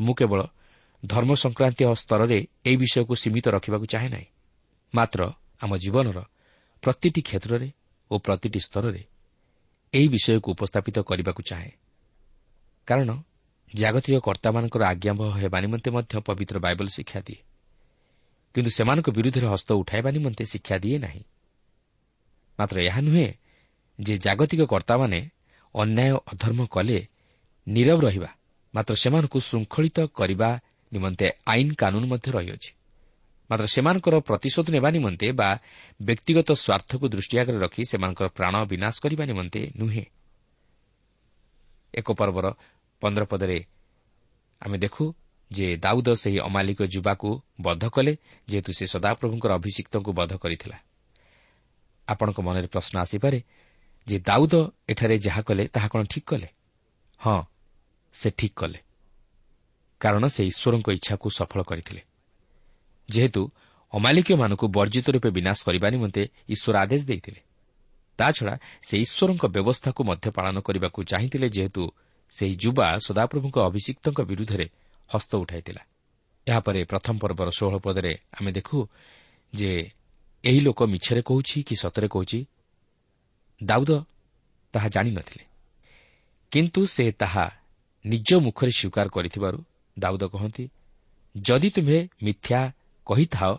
ମୁଁ 0.00 0.14
କେବଳ 0.14 0.40
ଧର୍ମ 1.06 1.34
ସଂକ୍ରାନ୍ତୀୟ 1.34 1.94
ସ୍ତରରେ 1.94 2.46
ଏହି 2.64 2.76
ବିଷୟକୁ 2.76 3.14
ସୀମିତ 3.14 3.48
ରଖିବାକୁ 3.48 3.86
ଚାହେଁ 3.86 4.10
ନାହିଁ। 4.10 4.26
ମାତ୍ର 4.94 5.20
ଆମ 5.60 5.76
ଜୀବନର 5.76 6.18
ପ୍ରତିଟି 6.82 7.22
କ୍ଷେତ୍ରରେ 7.22 7.68
ଓ 8.10 8.18
ପ୍ରତିଟି 8.18 8.60
ସ୍ତରରେ 8.60 9.02
ଏହି 9.94 10.08
ବିଷୟକୁ 10.08 10.48
ଉପସ୍ଥାପିତ 10.52 10.98
କରିବାକୁ 10.98 11.42
ଚାହେଁ। 11.42 11.70
କାରଣ 12.86 13.10
ଜାଗତିକ 13.74 14.16
କର୍ତ୍ତାମାନଙ୍କର 14.18 14.82
ଆଜ୍ଞାବହ 14.84 15.36
ହେବା 15.36 15.60
ନିମନ୍ତେ 15.60 15.90
ମଧ୍ୟ 15.90 16.20
ପବିତ୍ର 16.20 16.58
ବାଇବଲ 16.58 16.86
ଶିକ୍ଷା 16.86 17.20
ଦିଏ। 17.20 17.40
କିନ୍ତୁ 18.54 18.70
ସେମାନଙ୍କ 18.70 19.10
ବିରୁଦ୍ଧରେ 19.10 19.46
ହସ୍ତ 19.46 19.72
ଉଠାଇବା 19.72 20.10
ନିମନ୍ତେ 20.10 20.44
ଶିକ୍ଷା 20.44 20.78
ଦିଏ 20.78 20.98
ନାହିଁ। 20.98 21.24
ମାତ୍ର 22.58 22.80
ଏହା 22.80 23.00
ନୁହେଁ 23.00 23.28
ଯେ 24.00 24.18
ଜାଗତିକ 24.18 24.60
କର୍ତ୍ତାମାନେ 24.62 25.30
ଅନ୍ୟାୟ 25.74 26.16
ଅଧର୍ମ 26.16 26.66
କଲେ 26.66 27.08
ନିରବ 27.68 28.00
ରହିବା 28.00 28.30
ମାତ୍ର 28.74 28.94
ସେମାନଙ୍କୁ 28.94 29.40
ଶୃଙ୍ଖଳିତ 29.40 30.00
କରିବା 30.00 30.60
ନିମନ୍ତେ 30.92 31.30
ଆଇନ 31.46 31.72
କାନୁନ 31.72 32.04
ମଧ୍ୟ 32.04 32.30
ରହିଅଛି। 32.32 32.70
ମାତ୍ର 33.50 33.66
ସେମାନଙ୍କର 33.66 34.14
ପ୍ରତିଶୋଧ 34.20 34.70
ନେବା 34.70 34.90
ନିମନ୍ତେ 34.90 35.32
ବା 35.32 35.58
ବ୍ୟକ୍ତିଗତ 36.02 36.52
ସ୍ୱାର୍ଥକୁ 36.52 37.08
ଦୃଷ୍ଟି 37.08 37.38
ଆଗରେ 37.38 37.58
ରଖି 37.58 37.82
ସେମାନଙ୍କର 37.84 38.28
ପ୍ରାଣ 38.28 38.54
ବିନାଶ 38.64 38.94
କରିବା 39.02 39.24
ନିମନ୍ତେ 39.24 39.70
ନୁହେଁ। 39.76 40.04
ଏକ 41.94 42.12
ପର୍ବର 42.12 42.54
ପନ୍ଦର 43.02 43.24
ପଦରେ। 43.24 43.58
ଆମେ 44.62 44.76
ଦେଖୁ 44.84 45.04
ଯେ 45.50 45.66
ଦାଉଦ 45.76 46.08
ସେହି 46.22 46.38
ଅମାଲିକ 46.48 46.80
ଯୁବାକୁ 46.94 47.28
ବଦ୍ଧ 47.60 47.84
କଲେ 47.94 48.12
ଯେହେତୁ 48.48 48.70
ସେ 48.78 48.84
ସଦାପ୍ରଭୁଙ୍କର 48.94 49.50
ଅଭିଷିକ୍ତଙ୍କୁ 49.58 50.10
ବଦ୍ଧ 50.18 50.32
କରିଥିଲା। 50.42 50.76
ଆପଣଙ୍କ 52.08 52.38
ମନରେ 52.46 52.68
ପ୍ରଶ୍ନ 52.74 52.94
ଆସିପାରେ 53.04 53.38
ଯେ 54.06 54.16
ଦାଉଦ 54.28 54.54
ଏଠାରେ 54.90 55.16
ଯାହା 55.26 55.42
କଲେ 55.48 55.62
ତାହା 55.74 55.88
କ'ଣ 55.92 56.00
ଠିକ୍ 56.12 56.26
କଲେ? 56.26 56.48
ହଁ 57.20 57.38
ସେ 58.14 58.28
ଠିକ୍ 58.38 58.56
କଲେ। 58.56 58.78
କାରଣ 60.00 60.24
ସେ 60.34 60.42
ଈଶ୍ୱରଙ୍କ 60.50 60.88
ଇଚ୍ଛାକୁ 60.98 61.26
ସଫଳ 61.38 61.60
କରିଥିଲେ। 61.70 62.02
ଯେହେତୁ 63.08 63.42
ଅମାଲିକୀୟମାନଙ୍କୁ 63.92 64.66
ବର୍ଜିତ 64.68 65.06
ରୂପେ 65.14 65.30
ବିନାଶ 65.36 65.58
କରିବା 65.66 65.88
ନିମନ୍ତେ 65.94 66.22
ଈଶ୍ୱର 66.48 66.74
ଆଦେଶ 66.84 67.02
ଦେଇଥିଲେ 67.10 67.40
ତାଛଡ଼ା 68.18 68.54
ସେ 68.82 68.94
ଈଶ୍ୱରଙ୍କ 69.04 69.44
ବ୍ୟବସ୍ଥାକୁ 69.56 70.00
ମଧ୍ୟ 70.10 70.26
ପାଳନ 70.36 70.56
କରିବାକୁ 70.66 70.98
ଚାହିଁଥିଲେ 71.10 71.48
ଯେହେତୁ 71.56 71.82
ସେହି 72.32 72.54
ଯୁବା 72.56 72.86
ସଦାପ୍ରଭୁଙ୍କ 73.06 73.56
ଅଭିଷିକ୍ତଙ୍କ 73.68 74.20
ବିରୁଦ୍ଧରେ 74.30 74.66
ହସ୍ତ 75.10 75.32
ଉଠାଇଥିଲା। 75.36 75.82
ଏହାପରେ 76.46 76.80
ପ୍ରଥମ 76.84 77.14
ପର୍ବର 77.18 77.48
ଷୋହଳ 77.58 77.76
ପଦରେ 77.78 78.12
ଆମେ 78.32 78.50
ଦେଖୁ 78.52 78.78
ଯେ 79.52 79.72
ଏହି 80.44 80.60
ଲୋକ 80.60 80.80
ମିଛରେ 80.82 81.22
କହୁଛି 81.22 81.56
କି 81.62 81.74
ସତରେ 81.76 82.08
କହୁଛି? 82.08 82.40
ଦାଉଦ 83.60 83.90
ତାହା 84.74 84.88
ଜାଣିନଥିଲେ 84.88 85.44
କିନ୍ତୁ 86.52 86.80
ସେ 86.86 87.04
ତାହା 87.12 87.46
ନିଜ 88.04 88.28
ମୁଖରେ 88.46 88.72
ସ୍ୱୀକାର 88.78 89.06
କରିଥିବାରୁ 89.08 89.58
ଦାଉଦ 89.96 90.22
କହନ୍ତି 90.34 90.64
ଯଦି 91.34 91.68
ତୁମ୍ଭେ 91.70 91.98
ମିଥ୍ୟା 92.22 92.60
କହିଥାଅ 93.06 93.52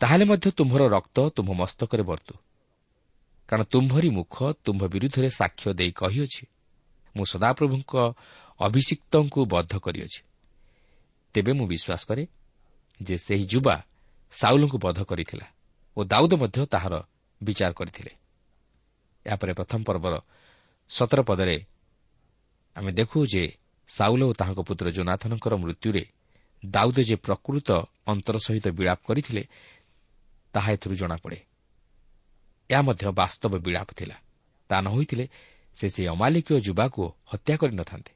ତାହେଲେ 0.00 0.24
ମଧ୍ୟ 0.24 0.46
ତୁମ୍ଭର 0.58 0.82
ରକ୍ତ 0.88 1.16
ତୁମ୍ଭ 1.36 1.50
ମସ୍ତକରେ 1.52 2.02
ବର୍ତ୍ତୁ। 2.02 2.34
କାରଣ 3.48 3.62
ତୁମ୍ଭରି 3.64 4.08
ମୁଖ 4.08 4.34
ତୁମ୍ଭ 4.64 4.82
ବିରୁଦ୍ଧରେ 4.94 5.28
ସାକ୍ଷ୍ୟ 5.30 5.68
ଦେଇ 5.78 5.92
କହିଅଛି। 5.92 6.42
ମୁଁ 7.16 7.24
ସଦାପ୍ରଭୁଙ୍କ 7.24 7.92
ଅଭିଷିକ୍ତଙ୍କୁ 8.60 9.40
ବଦ୍ଧ 9.46 9.72
କରିଅଛି। 9.78 10.20
ତେବେ 11.34 11.52
ମୁଁ 11.52 11.66
ବିଶ୍ୱାସ 11.66 12.02
କରେ 12.08 12.24
ଯେ 13.02 13.16
ସେହି 13.18 13.44
ଯୁବା 13.46 13.74
ସାଉଲଙ୍କୁ 14.32 14.76
ବଦ୍ଧ 14.78 15.00
କରିଥିଲା 15.02 15.46
ଓ 15.96 16.00
ଦାଉଦ 16.04 16.32
ମଧ୍ୟ 16.34 16.66
ତାହାର 16.66 16.94
ବିଚାର 17.40 17.72
କରିଥିଲେ। 17.72 18.12
ଏହାପରେ 19.26 19.52
ପ୍ରଥମ 19.52 19.80
ପର୍ବର 19.84 20.14
ସତର 20.90 21.20
ପଦରେ 21.22 21.56
ଆମେ 22.76 22.90
ଦେଖୁ 22.92 23.18
ଯେ 23.26 23.44
ସାଉଲ 23.88 24.22
ଓ 24.22 24.32
ତାହାଙ୍କ 24.32 24.60
ପୁତ୍ର 24.68 24.86
ଜୋନାଥନଙ୍କର 24.90 25.54
ମୃତ୍ୟୁରେ 25.56 26.02
ଦାଉଦ 26.62 26.98
ଯେ 27.08 27.16
ପ୍ରକୃତ 27.16 27.68
ଅନ୍ତର 28.06 28.36
ସହିତ 28.38 28.66
ବିଳାପ 28.78 29.00
କରିଥିଲେ 29.08 29.42
ତାହା 30.54 30.68
ଏଥିରୁ 30.72 30.94
ଜଣାପଡ଼େ। 30.94 31.38
ଏହା 32.70 32.82
ମଧ୍ୟ 32.82 33.04
ବାସ୍ତବ 33.12 33.52
ବିଳାପ 33.58 33.88
ଥିଲା। 33.92 34.16
ତାହା 34.70 34.80
ନ 34.80 34.88
ହୋଇଥିଲେ 34.88 35.24
ସେ 35.74 35.88
ସେହି 35.88 36.08
ଅମାଲିକୀୟ 36.08 36.60
ଯୁବାକୁ 36.60 37.02
ହତ୍ୟା 37.24 37.56
କରିନଥାନ୍ତେ 37.56 38.12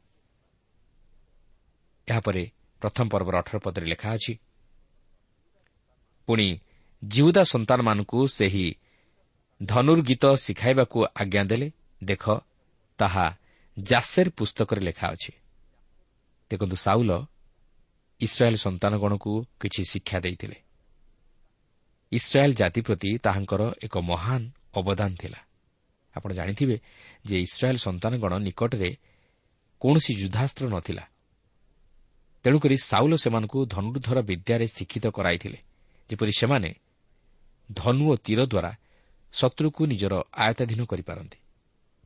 ଏହାପରେ 2.09 2.51
ପ୍ରଥମ 2.83 3.09
ପର୍ବର 3.09 3.39
ଅଠର 3.39 3.59
ପଦରେ 3.59 3.87
ଲେଖା 3.87 4.09
ଅଛି 4.13 4.39
ପୁଣି 6.27 6.59
ଜିଉଦା 7.05 7.43
ସନ୍ତାନମାନଙ୍କୁ 7.43 8.29
ସେହି 8.29 8.75
ଧନୁର୍ଗୀତ 9.63 10.25
ଶିଖାଇବାକୁ 10.35 11.05
ଆଜ୍ଞା 11.05 11.45
ଦେଲେ। 11.45 11.73
ଦେଖ 12.05 12.25
ତାହା 12.99 13.37
ଜାସେର 13.79 14.29
ପୁସ୍ତକରେ 14.31 14.81
ଲେଖା 14.81 15.07
ଅଛି। 15.09 15.33
ଦେଖନ୍ତୁ 16.51 16.77
ସାଉଲ 16.77 17.27
ଇସ୍ରାଏଲ୍ 18.21 18.57
ସନ୍ତାନଗଣକୁ 18.57 19.47
କିଛି 19.61 19.83
ଶିକ୍ଷା 19.85 20.19
ଦେଇଥିଲେ। 20.21 20.57
ଇସ୍ରାଏଲ୍ 22.13 22.55
ଜାତି 22.55 22.81
ପ୍ରତି 22.81 23.19
ତାହାଙ୍କର 23.19 23.63
ଏକ 23.83 23.99
ମହାନ 23.99 24.43
ଅବଦାନ 24.75 25.15
ଥିଲା। 25.15 25.46
ଆପଣ 26.17 26.31
ଜାଣିଥିବେ 26.33 26.77
ଯେ 27.27 27.37
ଇସ୍ରାଏଲ୍ 27.47 27.81
ସନ୍ତାନଗଣ 27.87 28.33
ନିକଟରେ 28.47 28.91
କୌଣସି 29.83 30.13
ଯୁଦ୍ଧାସ୍ତ୍ର 30.23 30.65
ନଥିଲା। 30.69 31.05
ତେଣୁକରି 32.45 32.77
ସାଉଲ 32.89 33.13
ସେମାନଙ୍କୁ 33.17 33.59
ଧନୁର୍ଦ୍ଧର 33.75 34.19
ବିଦ୍ୟାରେ 34.31 34.67
ଶିକ୍ଷିତ 34.67 35.07
କରାଇଥିଲେ 35.17 35.59
ଯେପରି 36.11 36.33
ସେମାନେ 36.41 36.71
ଧନୁ 37.69 38.05
ଓ 38.13 38.15
ତୀର 38.17 38.41
ଦ୍ୱାରା 38.47 38.73
ଶତ୍ରୁକୁ 39.35 39.83
ନିଜର 39.87 40.15
ଆୟତ୍ତାଧୀନ 40.47 40.81
କରିପାରନ୍ତି। 40.87 41.39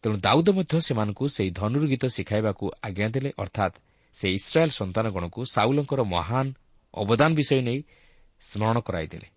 ତେଣୁ 0.05 0.17
ଦାଉଦ 0.17 0.49
ମଧ୍ୟ 0.57 0.75
ସେମାନଙ୍କୁ 0.81 1.25
ସେହି 1.29 1.51
ଧନୁର 1.51 1.85
ଗୀତ 1.93 2.05
ଶିଖାଇବାକୁ 2.17 2.65
ଆଜ୍ଞା 2.83 3.09
ଦେଲେ 3.15 3.31
ଅର୍ଥାତ୍ 3.43 3.75
ସେ 4.15 4.27
ଇସ୍ରାଏଲ୍ 4.39 4.73
ସନ୍ତାନଗଣକୁ 4.81 5.41
ସାଉଲଙ୍କର 5.55 6.01
ମହାନ 6.15 6.47
ଅବଦାନ 6.95 7.31
ବିଷୟ 7.39 7.61
ନେଇ 7.69 7.81
ସ୍କରଣ 8.43 8.77
କରାଇଦେଲେ। 8.81 9.29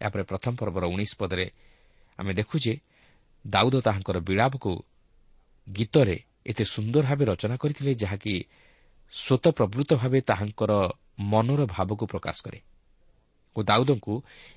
ଏହାପରେ 0.00 0.22
ପ୍ରଥମ 0.22 0.52
ପର୍ବର 0.60 0.84
ଉଣେଇଶ 0.94 1.12
ପଦରେ 1.20 1.46
ଆମେ 2.18 2.32
ଦେଖୁ 2.34 2.56
ଯେ 2.64 2.74
ଦାଉଦ 3.46 3.74
ତାହାଙ୍କର 3.86 4.16
ବିଳାପକୁ 4.28 4.72
ଗୀତରେ 5.66 6.16
ଏତେ 6.46 6.64
ସୁନ୍ଦର 6.64 7.02
ଭାବେ 7.08 7.24
ରଚନା 7.24 7.56
କରିଥିଲେ 7.62 7.92
ଯାହାକି 8.02 8.34
ସ୍ୱତଃପ୍ରବୃତ୍ତ 9.12 9.90
ଭାବେ 9.94 10.18
ତାହାଙ୍କର 10.20 10.72
ମନର 11.32 11.60
ଭାବକୁ 11.66 12.04
ପ୍ରକାଶ 12.06 12.36
କରେ 12.46 12.58
ଓ 13.56 13.58
ଦାଉଦଙ୍କୁ 13.62 14.14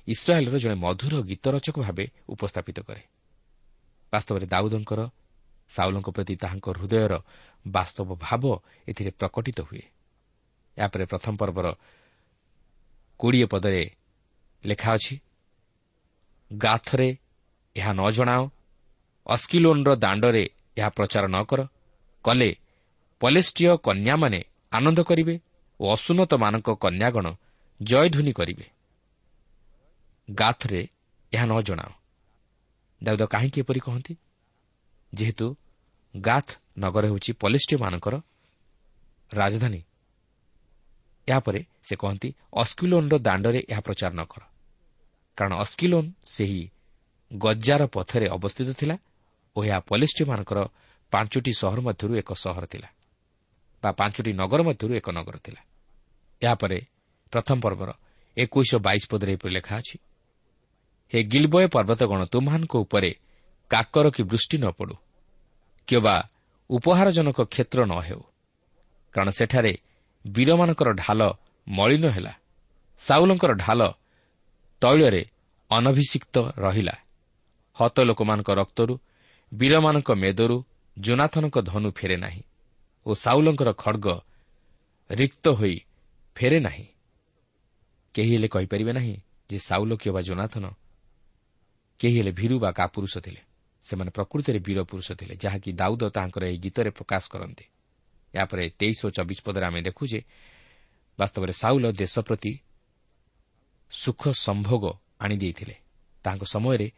ଇସ୍ରାଏଲ୍ର 0.08 0.56
ଜଣେ 0.62 0.76
ମଧୁର 0.76 1.14
ଗୀତ 1.22 1.44
ରଚକ 1.54 1.76
ଭାବେ 1.80 2.04
ଉପସ୍ଥାପିତ 2.28 2.78
କରେ। 2.88 3.02
ବାସ୍ତବରେ 4.12 4.46
ଦାଉଦଙ୍କର 4.46 5.00
ସାଉଲଙ୍କ 5.70 6.08
ପ୍ରତି 6.10 6.34
ତାହାଙ୍କ 6.36 6.66
ହୃଦୟର 6.70 7.12
ବାସ୍ତବ 7.66 8.08
ଭାବ 8.20 8.44
ଏଥିରେ 8.88 9.10
ପ୍ରକଟିତ 9.10 9.58
ହୁଏ। 9.60 9.84
ଏହାପରେ 10.76 11.04
ପ୍ରଥମ 11.04 11.34
ପର୍ବର 11.36 11.66
କୋଡ଼ିଏ 13.20 13.46
ପଦରେ 13.52 13.82
ଲେଖା 14.64 14.90
ଅଛି 14.96 15.14
ଗାଥରେ 16.50 17.08
ଏହା 17.76 17.92
ନ 17.92 18.02
ଜଣାଅ 18.10 18.42
ଅସ୍କିଲୋନ୍ର 19.26 19.94
ଦାଣ୍ଡରେ 19.94 20.48
ଏହା 20.76 20.88
ପ୍ରଚାର 20.88 21.24
ନ 21.26 21.44
କର। 21.44 21.60
କଲେ 22.24 22.56
ପଲେଷ୍ଟିୟ 23.20 23.76
କନ୍ୟାମାନେ 23.76 24.44
ଆନନ୍ଦ 24.72 25.00
କରିବେ 25.00 25.40
ଓ 25.80 25.92
ଅସୁନତମାନଙ୍କ 25.92 26.68
କନ୍ୟାଗଣ 26.70 27.26
ଜୟଧ୍ୱନି 27.82 28.32
କରିବେ। 28.32 28.66
ଗାଥରେ 30.34 30.88
ଏହା 31.32 31.44
ନ 31.46 31.62
ଜଣାଅ। 31.62 31.92
ଦାଉଦ 33.02 33.22
କାହିଁକି 33.26 33.60
ଏପରି 33.60 33.80
କହନ୍ତି? 33.80 34.16
ଯେହେତୁ 35.14 35.56
ଗାଥ୍ 36.16 36.50
ନଗର 36.78 37.06
ହେଉଛି 37.06 37.32
ପଲେଷ୍ଟିୟମାନଙ୍କର 37.32 38.14
ରାଜଧାନୀ। 39.32 39.82
ଏହାପରେ 41.28 41.60
ସେ 41.82 41.96
କହନ୍ତି 41.96 42.34
ଅସ୍କିଲୋନ୍ର 42.52 43.18
ଦାଣ୍ଡରେ 43.18 43.60
ଏହା 43.68 43.80
ପ୍ରଚାର 43.80 44.12
ନ 44.12 44.24
କର। 44.24 44.42
କାରଣ 45.36 45.52
ଅସ୍କିଲୋନ୍ 45.54 46.12
ସେହି 46.26 46.70
ଗଜାର 47.32 47.86
ପଥରେ 47.86 48.28
ଅବସ୍ଥିତ 48.28 48.70
ଥିଲା 48.72 48.98
ଏହା 49.64 49.78
ପଲେଷ୍ଟିୟମାନଙ୍କର 49.80 50.58
ପାଞ୍ଚଟି 51.12 51.52
ସହର 51.52 51.78
ମଧ୍ୟରୁ 51.80 52.12
ଏକ 52.22 52.30
ସହର 52.34 52.64
ଥିଲା 52.66 52.88
ବା 53.82 53.90
ପାଞ୍ଚଟି 53.92 54.30
ନଗର 54.32 54.60
ମଧ୍ୟରୁ 54.62 54.92
ଏକ 54.94 55.08
ନଗର 55.10 55.36
ଥିଲା। 55.38 55.60
ଏହାପରେ 56.42 56.78
ପ୍ରଥମ 57.32 57.56
ପର୍ବର 57.60 57.90
ଏକୋଇଶ 58.36 58.72
ବାଇଶ 58.76 59.02
ପଦରେ 59.10 59.32
ଏପରି 59.32 59.52
ଲେଖା 59.52 59.74
ଅଛି 59.78 59.96
ହେ 61.12 61.18
ଗିଲବୟ 61.22 61.64
ପର୍ବତଗଣ 61.68 62.20
ତୁମମାନଙ୍କ 62.24 62.74
ଉପରେ 62.76 63.10
କାକର 63.70 64.06
କି 64.10 64.22
ବୃଷ୍ଟି 64.22 64.56
ନ 64.58 64.66
ପଡ଼ୁ 64.70 64.94
କିମ୍ବା 65.88 66.16
ଉପହାରଜନକ 66.70 67.38
କ୍ଷେତ୍ର 67.44 67.80
ନ 67.86 67.92
ହେଉ 68.06 68.22
କାରଣ 69.14 69.28
ସେଠାରେ 69.30 69.72
ବୀରମାନଙ୍କର 70.24 70.88
ଢାଲ 71.02 71.20
ମଳିନ 71.66 72.04
ହେଲା 72.06 72.32
ସାଉଲଙ୍କର 73.00 73.52
ଢାଲ 73.54 73.80
ତୈଳରେ 74.82 75.22
ଅନଭିଷିକ୍ତ 75.70 76.36
ରହିଲା 76.56 76.94
ହତ 77.76 77.96
ଲୋକମାନଙ୍କ 78.00 78.50
ରକ୍ତରୁ 78.50 78.94
ବୀରମାନଙ୍କ 79.52 80.10
ମେଦରୁ 80.14 80.56
ଜୋନାଥନଙ୍କ 80.98 81.56
ଧନୁ 81.60 81.90
ଫେରେ 81.90 82.16
ନାହିଁ 82.16 82.42
ଓ 83.06 83.10
ସାଉଲଙ୍କର 83.14 83.70
ଖଡ଼ଗ 83.72 84.06
ରିକ୍ତ 85.10 85.44
ହୋଇ 85.48 85.76
ଫେରେ 86.36 86.58
ନାହିଁ। 86.60 86.86
କେହି 88.14 88.30
ହେଲେ 88.34 88.48
କହିପାରିବେ 88.48 88.92
ନାହିଁ 88.92 89.16
ଯେ 89.50 89.58
ସାଉଲ 89.58 89.92
କିମ୍ବା 89.96 90.20
ଜୋନାଥନ 90.20 90.64
କେହି 92.00 92.16
ହେଲେ 92.18 92.32
ଭୀରୁ 92.32 92.56
ବା 92.58 92.70
କାପୁରୁଷ 92.70 93.14
ଥିଲେ। 93.18 93.42
ସେମାନେ 93.82 94.10
ପ୍ରକୃତିରେ 94.10 94.58
ବୀର 94.58 94.78
ପୁରୁଷ 94.84 95.08
ଥିଲେ 95.12 95.34
ଯାହାକି 95.36 95.70
ଦାଉଦ 95.72 96.02
ତାହାଙ୍କର 96.14 96.42
ଏହି 96.44 96.58
ଗୀତରେ 96.58 96.90
ପ୍ରକାଶ 96.90 97.24
କରନ୍ତି। 97.32 97.64
ଏହାପରେ 98.34 98.64
ତେଇଶ 98.78 98.98
ଓ 99.06 99.08
ଚବିଶ 99.10 99.38
ପଦରେ 99.46 99.64
ଆମେ 99.66 99.80
ଦେଖୁ 99.82 100.02
ଯେ 100.06 100.20
ବାସ୍ତବରେ 101.18 101.52
ସାଉଲ 101.52 101.84
ଦେଶ 101.92 102.14
ପ୍ରତି 102.18 102.52
ସୁଖ 103.92 104.22
ସମ୍ଭୋଗ 104.46 104.84
ଆଣିଦେଇଥିଲେ 105.20 105.76
ତାଙ୍କ 106.24 106.42
ସମୟରେ 106.44 106.88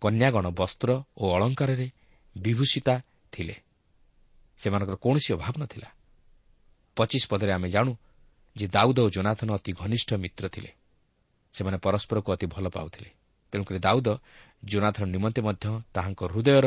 କନ୍ୟାଗଣ 0.00 0.46
ବସ୍ତ୍ର 0.50 0.90
ଓ 1.16 1.24
ଅଳଙ୍କାରରେ 1.34 1.88
ବିଭୂଷିତା 2.36 2.94
ଥିଲେ। 3.32 3.56
ସେମାନଙ୍କର 4.56 4.96
କୌଣସି 4.96 5.30
ଅଭାବ 5.34 5.54
ନଥିଲା। 5.58 5.88
ପଚିଶ 6.96 7.22
ପଦରେ 7.28 7.52
ଆମେ 7.52 7.68
ଜାଣୁ 7.68 7.92
ଯେ 8.56 8.66
ଦାଉଦ 8.68 8.98
ଓ 9.00 9.08
ଜୋନାଥନ 9.08 9.48
ଅତି 9.52 9.72
ଘନିଷ୍ଠ 9.72 10.10
ମିତ୍ର 10.14 10.48
ଥିଲେ। 10.48 10.70
ସେମାନେ 11.52 11.78
ପରସ୍ପରକୁ 11.78 12.28
ଅତି 12.32 12.46
ଭଲ 12.46 12.68
ପାଉଥିଲେ। 12.68 13.10
ତେଣୁକରି 13.52 13.78
ଦାଉଦ 13.78 14.08
ଜୋନାଥନ 14.64 15.04
ନିମନ୍ତେ 15.04 15.40
ମଧ୍ୟ 15.42 15.66
ତାହାଙ୍କ 15.94 16.20
ହୃଦୟର 16.24 16.66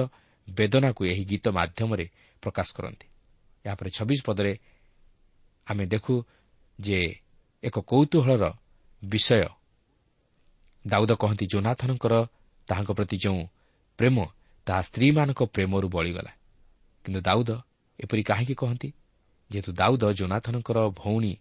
ବେଦନାକୁ 0.50 1.02
ଏହି 1.06 1.24
ଗୀତ 1.26 1.46
ମାଧ୍ୟମରେ 1.50 2.06
ପ୍ରକାଶ 2.42 2.68
କରନ୍ତି। 2.74 3.08
ଏହାପରେ 3.66 3.90
ଛବିଶ 3.90 4.20
ପଦରେ 4.26 4.54
ଆମେ 5.68 5.86
ଦେଖୁ 5.86 6.24
ଯେ 6.80 7.00
ଏକ 7.64 7.76
କୌତୁହଳର 7.80 8.54
ବିଷୟ 9.04 9.46
ଦାଉଦ 10.88 11.12
କହନ୍ତି 11.12 11.46
ଜୋନାଥନଙ୍କର 11.46 12.14
ତାହାଙ୍କ 12.70 12.92
ପ୍ରତି 12.98 13.16
ଯେଉଁ 13.24 13.42
ପ୍ରେମ 14.00 14.18
ତାହା 14.68 14.82
ସ୍ତ୍ରୀମାନଙ୍କ 14.82 15.42
ପ୍ରେମରୁ 15.56 15.88
ବଳିଗଲା। 15.96 16.32
କିନ୍ତୁ 17.06 17.20
ଦାଉଦ 17.22 17.50
ଏପରି 18.00 18.24
କାହିଁକି 18.24 18.56
କହନ୍ତି? 18.62 18.90
ଯେହେତୁ 19.50 19.72
ଦାଉଦ 19.82 20.04
ଜୋନାଥନଙ୍କର 20.20 20.78
ଭଉଣୀ 21.00 21.34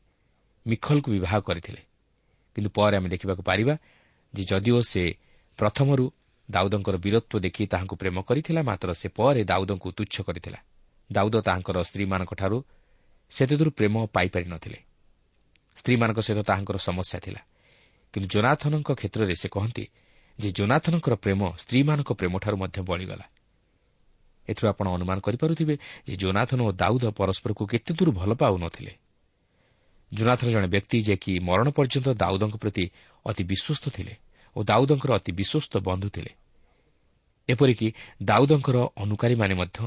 ମିଖଲକୁ 0.67 1.09
ବିବାହ 1.15 1.35
କରିଥିଲେ। 1.49 1.83
କିନ୍ତୁ 2.57 2.71
ପରେ 2.77 2.95
ଆମେ 2.99 3.09
ଦେଖିବାକୁ 3.15 3.43
ପାରିବା 3.51 3.75
ଯେ 4.35 4.43
ଯଦିଓ 4.51 4.79
ସେ 4.93 5.03
ପ୍ରଥମରୁ 5.59 6.05
ଦାଉଦଙ୍କର 6.49 6.97
ବୀରତ୍ୱ 7.05 7.43
ଦେଖି 7.45 7.63
ତାହାଙ୍କୁ 7.73 7.95
ପ୍ରେମ 8.01 8.17
କରିଥିଲା 8.29 8.61
ମାତ୍ର 8.63 8.89
ସେ 9.01 9.09
ପରେ 9.19 9.43
ଦାଉଦଙ୍କୁ 9.51 9.89
ତୁଚ୍ଛ 9.99 10.17
କରିଥିଲା। 10.27 10.59
ଦାଉଦ 11.11 11.37
ତାହାଙ୍କର 11.47 11.77
ସ୍ତ୍ରୀମାନଙ୍କଠାରୁ 11.89 12.59
ସେତେଦୂର 13.33 13.69
ପ୍ରେମ 13.79 13.95
ପାଇପାରି 14.15 14.47
ନ 14.53 14.55
ଥିଲେ 14.65 14.79
ସ୍ତ୍ରୀମାନଙ୍କ 15.79 16.21
ସହିତ 16.27 16.41
ତାହାଙ୍କର 16.51 16.77
ସମସ୍ୟା 16.89 17.19
ଥିଲା। 17.25 17.41
କିନ୍ତୁ 18.15 18.27
ଜୋନାଥନଙ୍କ 18.35 18.89
କ୍ଷେତ୍ରରେ 18.99 19.35
ସେ 19.43 19.49
କହନ୍ତି 19.55 19.85
ଯେ 20.39 20.51
ଜୋନାଥନଙ୍କର 20.51 21.15
ପ୍ରେମ 21.15 21.53
ସ୍ତ୍ରୀମାନଙ୍କ 21.59 22.13
ପ୍ରେମଠାରୁ 22.13 22.57
ମଧ୍ୟ 22.57 22.81
ବଳିଗଲା। 22.81 23.27
ଏଥିରୁ 24.49 24.69
ଆପଣ 24.69 24.87
ଅନୁମାନ 24.89 25.19
କରିପାରୁଥିବେ 25.21 25.79
ଯେ 26.07 26.17
ଜୋନାଥନ 26.17 26.61
ଓ 26.63 26.73
ଦାଉଦ 26.73 27.05
ପରସ୍ପରକୁ 27.11 27.67
କେତେଦୂର 27.67 28.11
ଭଲ 28.11 28.35
ପାଉନଥିଲେ। 28.35 28.93
ଜୋନାଥନ 30.15 30.51
ଜଣେ 30.51 30.69
ବ୍ୟକ୍ତି 30.69 31.03
ଯିଏକି 31.03 31.33
ମରଣ 31.41 31.71
ପର୍ଯ୍ୟନ୍ତ 31.71 32.09
ଦାଉଦଙ୍କ 32.09 32.57
ପ୍ରତି 32.57 32.85
ଅତି 33.27 33.45
ବିଶ୍ୱସ୍ତ 33.45 33.85
ଥିଲେ 33.89 34.15
ଓ 34.57 34.65
ଦାଉଦଙ୍କର 34.65 35.11
ଅତି 35.13 35.33
ବିଶ୍ୱସ୍ତ 35.33 35.75
ବନ୍ଧୁ 35.79 36.09
ଥିଲେ। 36.09 36.33
ଏପରିକି 37.49 37.89
ଦାଉଦଙ୍କର 38.23 38.77
ଅନୁକାରୀମାନେ 38.97 39.55
ମଧ୍ୟ 39.55 39.79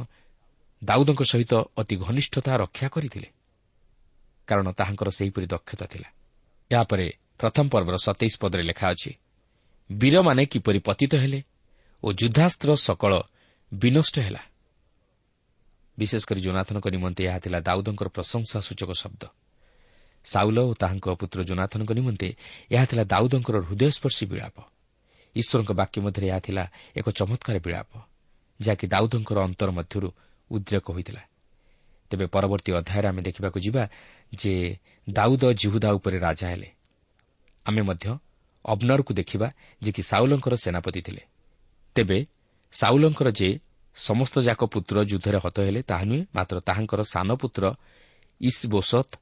ଦାଉଦଙ୍କ 0.84 1.22
ସହିତ 1.24 1.54
ଅତି 1.78 1.96
ଘନିଷ୍ଠତା 1.96 2.52
ରକ୍ଷା 2.58 2.88
କରିଥିଲେ। 2.88 3.28
କାରଣ 4.48 4.72
ତାହାଙ୍କର 4.72 5.10
ସେହିପରି 5.10 5.46
ଦକ୍ଷତା 5.46 5.86
ଥିଲା। 5.86 6.10
ଏହାପରେ 6.72 7.06
ପ୍ରଥମ 7.38 7.66
ପର୍ବର 7.68 7.96
ସତେଇଶ 7.96 8.34
ପଦରେ 8.40 8.64
ଲେଖା 8.64 8.88
ଅଛି 8.90 9.12
ବୀରମାନେ 9.92 10.46
କିପରି 10.46 10.80
ପତିତ 10.80 11.16
ହେଲେ 11.16 11.44
ଓ 12.04 12.14
ଯୁଦ୍ଧାସ୍ତ୍ର 12.14 12.76
ସକଳ 12.76 13.22
ବିନଷ୍ଟ 13.74 14.20
ହେଲା। 14.20 14.42
ବିଶେଷ 15.98 16.24
କରି 16.26 16.42
ଜୋନାଥନଙ୍କ 16.42 16.88
ନିମନ୍ତେ 16.88 17.24
ଏହା 17.24 17.40
ଥିଲା 17.40 17.60
ଦାଉଦଙ୍କର 17.60 18.08
ପ୍ରଶଂସା 18.08 18.60
ସୂଚକ 18.60 18.92
ଶବ୍ଦ। 18.92 19.24
ସାଉଲ 20.26 20.60
ଓ 20.60 20.74
ତାହାଙ୍କ 20.74 21.08
ପୁତ୍ର 21.16 21.44
ଜୋନାଥନଙ୍କ 21.44 21.92
ନିମନ୍ତେ 21.92 22.36
ଏହା 22.72 22.86
ଥିଲା 22.86 23.04
ଦାଉଦଙ୍କର 23.04 23.56
ହୃଦୟସ୍ପର୍ଶୀ 23.62 24.26
ବିଳାପ। 24.26 24.58
ଈଶ୍ୱରଙ୍କ 25.36 25.72
ବାକ୍ୟ 25.72 26.02
ମଧ୍ୟରେ 26.02 26.28
ଏହା 26.28 26.40
ଥିଲା 26.40 26.64
ଏକ 26.96 27.10
ଚମତ୍କାର 27.10 27.60
ବିଳାପ 27.60 27.92
ଯାହାକି 28.62 28.88
ଦାଉଦଙ୍କର 28.88 29.38
ଅନ୍ତର 29.40 29.70
ମଧ୍ୟରୁ 29.72 30.10
ଉଦ୍ରେକ 30.52 30.86
ହୋଇଥିଲା। 30.92 31.22
ତେବେ 32.10 32.26
ପରବର୍ତ୍ତୀ 32.26 32.72
ଅଧ୍ୟାୟରେ 32.72 33.08
ଆମେ 33.08 33.22
ଦେଖିବାକୁ 33.22 33.60
ଯିବା 33.60 33.84
ଯେ 34.36 34.78
ଦାଉଦ 35.10 35.44
ଜିହୁଦା 35.54 35.90
ଉପରେ 35.92 36.18
ରାଜା 36.20 36.48
ହେଲେ। 36.48 36.70
ଆମେ 37.66 37.82
ମଧ୍ୟ 37.82 38.18
ଅବନରକୁ 38.66 39.14
ଦେଖିବା 39.14 39.48
ଯେ 39.82 39.92
କି 39.92 40.02
ସାଉଲଙ୍କର 40.04 40.54
ସେନାପତି 40.56 41.02
ଥିଲେ। 41.02 41.22
ତେବେ 41.96 42.26
ସାଉଲଙ୍କର 42.72 43.30
ଯେ 43.32 43.60
ସମସ୍ତ 43.96 44.40
ଯାକ 44.42 44.64
ପୁତ୍ର 44.66 45.04
ଯୁଦ୍ଧରେ 45.04 45.38
ହତ 45.44 45.60
ହେଲେ 45.60 45.82
ତାହା 45.82 46.04
ନୁହେଁ 46.04 46.26
ମାତ୍ର 46.36 46.60
ତାହାଙ୍କର 46.60 47.02
ସାନ 47.04 47.36
ପୁତ୍ର 47.36 47.64
ଇସ୍ବୋସତ୍ 48.42 49.14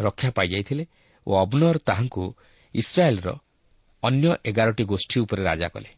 ରକ୍ଷା 0.00 0.30
ପାଇଯାଇଥିଲେ 0.30 0.84
ଓ 1.26 1.30
ଅବନର 1.36 1.78
ତାହାଙ୍କୁ 1.78 2.34
ଇସ୍ରାଏଲ୍ର 2.74 3.28
ଅନ୍ୟ 4.02 4.34
ଏଗାରଟି 4.44 4.84
ଗୋଷ୍ଠୀ 4.84 5.20
ଉପରେ 5.20 5.42
ରାଜା 5.42 5.68
କଲେ। 5.68 5.90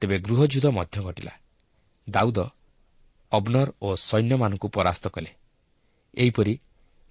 ତେବେ 0.00 0.18
ଗୃହଯୁଦ୍ଧ 0.18 0.66
ମଧ୍ୟ 0.66 1.00
ଘଟିଲା। 1.00 1.32
ଦାଉଦ 2.10 2.38
ଅବନର 3.32 3.68
ଓ 3.82 3.88
ସୈନ୍ୟମାନଙ୍କୁ 3.96 4.68
ପରାସ୍ତ 4.68 5.08
କଲେ। 5.08 5.30
ଏହିପରି 6.14 6.58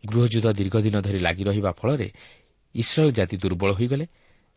ଗୃହଯୁଦ୍ଧ 0.05 0.47
ଦୀର୍ଘଦିନ 0.51 1.01
ଧରି 1.01 1.19
ଲାଗି 1.19 1.43
ରହିବା 1.43 1.71
ଫଳରେ 1.71 2.11
ଇସ୍ରାଏଲ୍ 2.75 3.11
ଜାତି 3.11 3.37
ଦୁର୍ବଳ 3.37 3.71
ହୋଇଗଲେ 3.73 4.05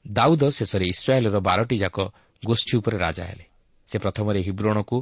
ଦାଉଦ 0.07 0.43
ଶେଷରେ 0.51 0.87
ଇସ୍ରାଏଲ୍ର 0.87 1.38
ବାରଟି 1.41 1.77
ଯାକ 1.79 1.99
ଗୋଷ୍ଠୀ 2.43 2.75
ଉପରେ 2.79 2.97
ରାଜା 2.99 3.25
ହେଲେ। 3.25 3.45
ସେ 3.88 3.97
ପ୍ରଥମରେ 3.99 4.41
ହିବ୍ରଣକୁ 4.43 4.97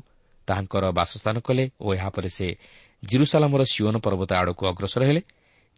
ତାହାଙ୍କର 0.47 0.85
ବାସସ୍ଥାନ 0.93 1.37
କଲେ 1.41 1.65
ଓ 1.81 1.95
ଏହାପରେ 1.95 2.29
ସେ 2.29 2.47
ଜିରୁସାଲାମର 3.03 3.63
ସିଓନ 3.73 3.97
ପର୍ବତ 3.97 4.31
ଆଡ଼କୁ 4.33 4.63
ଅଗ୍ରସର 4.67 5.03
ହେଲେ 5.07 5.23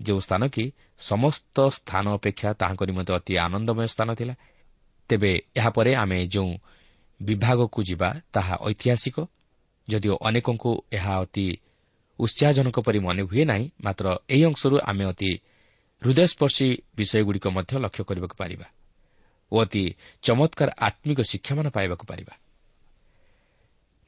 ଯେଉଁ 0.00 0.20
ସ୍ଥାନ 0.20 0.42
କି 0.48 0.64
ସମସ୍ତ 0.98 1.56
ସ୍ଥାନ 1.78 2.04
ଅପେକ୍ଷା 2.18 2.48
ତାହାଙ୍କ 2.52 2.82
ନିମନ୍ତେ 2.90 3.12
ଅତି 3.14 3.32
ଆନନ୍ଦମୟ 3.36 3.86
ସ୍ଥାନ 3.86 4.08
ଥିଲା। 4.14 4.34
ତେବେ 5.08 5.32
ଏହାପରେ 5.56 5.92
ଆମେ 5.94 6.18
ଯେଉଁ 6.26 6.52
ବିଭାଗକୁ 7.20 7.80
ଯିବା 7.82 8.08
ତାହା 8.32 8.54
ଐତିହାସିକ। 8.70 9.16
ଯଦିଓ 9.88 10.14
ଅନେକଙ୍କୁ 10.22 10.70
ଏହା 10.92 11.14
ଅତି 11.22 11.46
ଉତ୍ସାହଜନକ 12.18 12.76
ପରି 12.86 12.98
ମନେ 12.98 13.22
ହୁଏ 13.22 13.44
ନାହିଁ 13.44 13.66
ମାତ୍ର 13.84 14.06
ଏହି 14.30 14.44
ଅଂଶରୁ 14.44 14.76
ଆମେ 14.90 15.04
ଅତି 15.04 15.30
ହୃଦୟସ୍ପର୍ଶୀ 16.02 16.68
ବିଷୟଗୁଡ଼ିକ 16.96 17.46
ମଧ୍ୟ 17.46 17.72
ଲକ୍ଷ୍ୟ 17.84 18.02
କରିବାକୁ 18.08 18.36
ପାରିବା। 18.36 18.66
ଓ 19.52 19.56
ଅତି 19.64 19.84
ଚମତ୍କାର 20.24 20.68
ଆତ୍ମିକ 20.88 21.20
ଶିକ୍ଷାମାନ 21.30 21.66
ପାଇବାକୁ 21.76 22.04
ପାରିବା। 22.10 22.34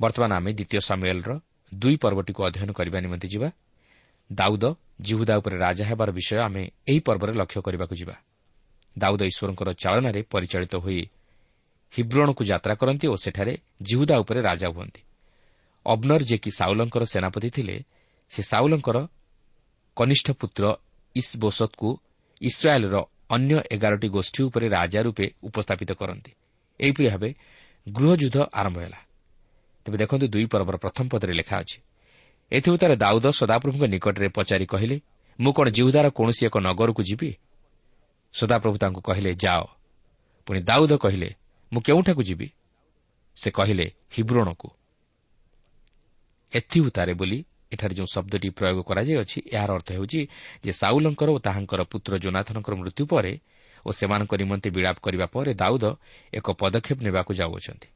ବର୍ତ୍ତମାନ 0.00 0.30
ଆମେ 0.38 0.50
ଦ୍ୱିତୀୟ 0.58 0.80
ସାମୁଏଲ୍ର 0.88 1.30
ଦୁଇ 1.72 1.96
ପର୍ବଟିକୁ 2.02 2.40
ଅଧ୍ୟୟନ 2.48 2.70
କରିବା 2.78 2.98
ନିମନ୍ତେ 3.04 3.28
ଯିବା। 3.34 3.48
ଦାଉଦ 4.30 4.64
ଜିହୁଦା 5.06 5.34
ଉପରେ 5.40 5.56
ରାଜା 5.66 5.84
ହେବାର 5.90 6.10
ବିଷୟ 6.18 6.38
ଆମେ 6.46 6.62
ଏହି 6.88 7.00
ପର୍ବରେ 7.06 7.32
ଲକ୍ଷ୍ୟ 7.40 7.60
କରିବାକୁ 7.66 7.94
ଯିବା। 8.00 8.14
ଦାଉଦ 8.96 9.20
ଈଶ୍ୱରଙ୍କର 9.30 9.68
ଚାଳନାରେ 9.82 10.20
ପରିଚାଳିତ 10.32 10.74
ହୋଇ 10.76 11.00
ହିବ୍ରଣକୁ 11.92 12.42
ଯାତ୍ରା 12.50 12.74
କରନ୍ତି 12.80 13.06
ଓ 13.12 13.14
ସେଠାରେ 13.24 13.54
ଜିହୁଦା 13.82 14.14
ଉପରେ 14.22 14.40
ରାଜା 14.48 14.68
ହୁଅନ୍ତି। 14.74 15.02
ଅବନର 15.86 16.20
ଯିଏକି 16.28 16.50
ସାଉଲଙ୍କର 16.58 17.04
ସେନାପତି 17.04 17.48
ଥିଲେ 17.56 17.76
ସେ 18.30 18.40
ସାଉଲଙ୍କର 18.50 18.96
କନିଷ୍ଠ 19.96 20.26
ପୁତ୍ର 20.40 20.64
ଇସ୍ବୋସତ୍କୁ 21.16 21.88
ଇସ୍ରାଏଲ୍ର 22.40 22.96
ଅନ୍ୟ 23.30 23.54
ଏଗାରଟି 23.70 24.08
ଗୋଷ୍ଠୀ 24.08 24.40
ଉପରେ 24.44 24.68
ରାଜା 24.68 25.00
ରୂପେ 25.02 25.26
ଉପସ୍ଥାପିତ 25.42 25.90
କରନ୍ତି। 25.92 26.32
ଏହିପରି 26.80 27.06
ଭାବେ 27.08 27.30
ଗୃହଯୁଦ୍ଧ 27.86 28.36
ଆରମ୍ଭ 28.52 28.78
ହେଲା। 28.78 29.00
ତେବେ 29.86 29.96
ଦେଖନ୍ତୁ 29.98 30.26
ଦୁଇ 30.28 30.46
ପର୍ବର 30.46 30.76
ପ୍ରଥମ 30.76 31.04
ପଦରେ 31.08 31.32
ଲେଖା 31.32 31.56
ଅଛି 31.58 31.78
ଏଥିଉତ୍ତାରେ 32.52 32.96
ଦାଉଦ 32.96 33.26
ସଦାପ୍ରଭୁଙ୍କ 33.30 33.84
ନିକଟରେ 33.84 34.28
ପଚାରି 34.28 34.66
କହିଲେ 34.66 34.96
ମୁଁ 35.40 35.52
କ'ଣ 35.52 35.66
ଜିହୁଦାର 35.68 36.06
କୌଣସି 36.10 36.46
ଏକ 36.46 36.56
ନଗରକୁ 36.58 37.02
ଯିବି? 37.02 37.30
ସଦାପ୍ରଭୁ 38.34 38.76
ତାଙ୍କୁ 38.78 39.00
କହିଲେ 39.00 39.30
ଯାଅ। 39.34 39.64
ପୁଣି 40.46 40.60
ଦାଉଦ 40.60 40.92
କହିଲେ 40.96 41.28
ମୁଁ 41.72 41.80
କେଉଁଠାକୁ 41.82 42.22
ଯିବି? 42.22 42.48
ସେ 43.36 43.50
କହିଲେ 43.50 43.86
ହିବ୍ରୋଣକୁ। 44.18 44.68
ଏଥିଉତାରେ 46.52 47.14
ବୋଲି 47.14 47.38
ଏଠାରେ 47.74 47.94
ଯେଉଁ 47.94 48.08
ଶବ୍ଦଟି 48.14 48.48
ପ୍ରୟୋଗ 48.58 48.78
କରାଯାଇଅଛି 48.88 49.38
ଏହାର 49.56 49.70
ଅର୍ଥ 49.78 49.88
ହେଉଛି 49.96 50.20
ଯେ 50.64 50.72
ସାଉଲଙ୍କର 50.72 51.28
ଓ 51.30 51.38
ତାହାଙ୍କର 51.38 51.80
ପୁତ୍ର 51.92 52.12
ଜୋନାଥନଙ୍କର 52.18 52.74
ମୃତ୍ୟୁ 52.80 53.04
ପରେ 53.12 53.32
ଓ 53.86 53.90
ସେମାନଙ୍କ 53.90 54.32
ନିମନ୍ତେ 54.40 54.68
ବିଳାପ 54.76 54.96
କରିବା 55.04 55.26
ପରେ 55.26 55.52
ଦାଉଦ 55.54 55.84
ଏକ 56.34 56.46
ପଦକ୍ଷେପ 56.60 56.98
ନେବାକୁ 57.06 57.32
ଯାଉଅଛନ୍ତି। 57.40 57.88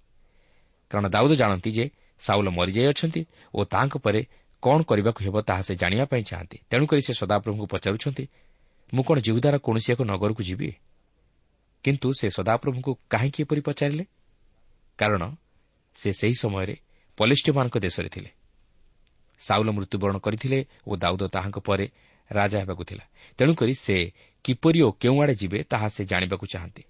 କାରଣ 0.91 1.07
ଦାଉଦ 1.09 1.33
ଜାଣନ୍ତି 1.33 1.71
ଯେ 1.71 1.85
ସାଉଲ 2.21 2.49
ମରିଯାଇଅଛନ୍ତି 2.49 3.23
ଓ 3.55 3.61
ତାହାଙ୍କ 3.65 3.95
ପରେ 4.05 4.21
କ'ଣ 4.63 4.79
କରିବାକୁ 4.83 5.21
ହେବ 5.25 5.37
ତାହା 5.49 5.63
ସେ 5.63 5.75
ଜାଣିବା 5.75 6.05
ପାଇଁ 6.05 6.23
ଚାହାନ୍ତି। 6.23 6.57
ତେଣୁକରି 6.71 7.01
ସେ 7.03 7.13
ସଦାପ୍ରଭୁଙ୍କୁ 7.13 7.67
ପଚାରୁଛନ୍ତି 7.67 8.25
ମୁଁ 8.95 9.03
କ'ଣ 9.05 9.17
ଜିହୁଦାର 9.21 9.55
କୌଣସି 9.59 9.89
ଏକ 9.93 10.01
ନଗରକୁ 10.03 10.43
ଯିବି? 10.43 10.71
କିନ୍ତୁ 11.85 12.09
ସେ 12.21 12.27
ସଦାପ୍ରଭୁଙ୍କୁ 12.31 12.93
କାହିଁକି 13.13 13.41
ଏପରି 13.43 13.61
ପଚାରିଲେ? 13.61 14.05
କାରଣ 14.99 15.23
ସେ 15.95 16.09
ସେହି 16.13 16.37
ସମୟରେ 16.43 16.75
ପଲିଷ୍ଟିମାନଙ୍କ 17.19 17.77
ଦେଶରେ 17.79 18.09
ଥିଲେ। 18.09 18.31
ସାଉଲ 19.41 19.69
ମୃତ୍ୟୁବରଣ 19.71 20.17
କରିଥିଲେ 20.19 20.59
ଓ 20.87 20.93
ଦାଉଦ 20.97 21.23
ତାହାଙ୍କ 21.35 21.59
ପରେ 21.59 21.87
ରାଜା 22.31 22.59
ହେବାକୁ 22.63 22.83
ଥିଲା। 22.85 23.05
ତେଣୁକରି 23.39 23.75
ସେ 23.75 23.97
କିପରି 24.45 24.79
ଓ 24.83 24.89
କେଉଁ 25.01 25.17
ଆଡ଼େ 25.23 25.35
ଯିବେ 25.41 25.59
ତାହା 25.73 25.89
ସେ 25.89 26.03
ଜାଣିବାକୁ 26.05 26.45
ଚାହାନ୍ତି। 26.53 26.83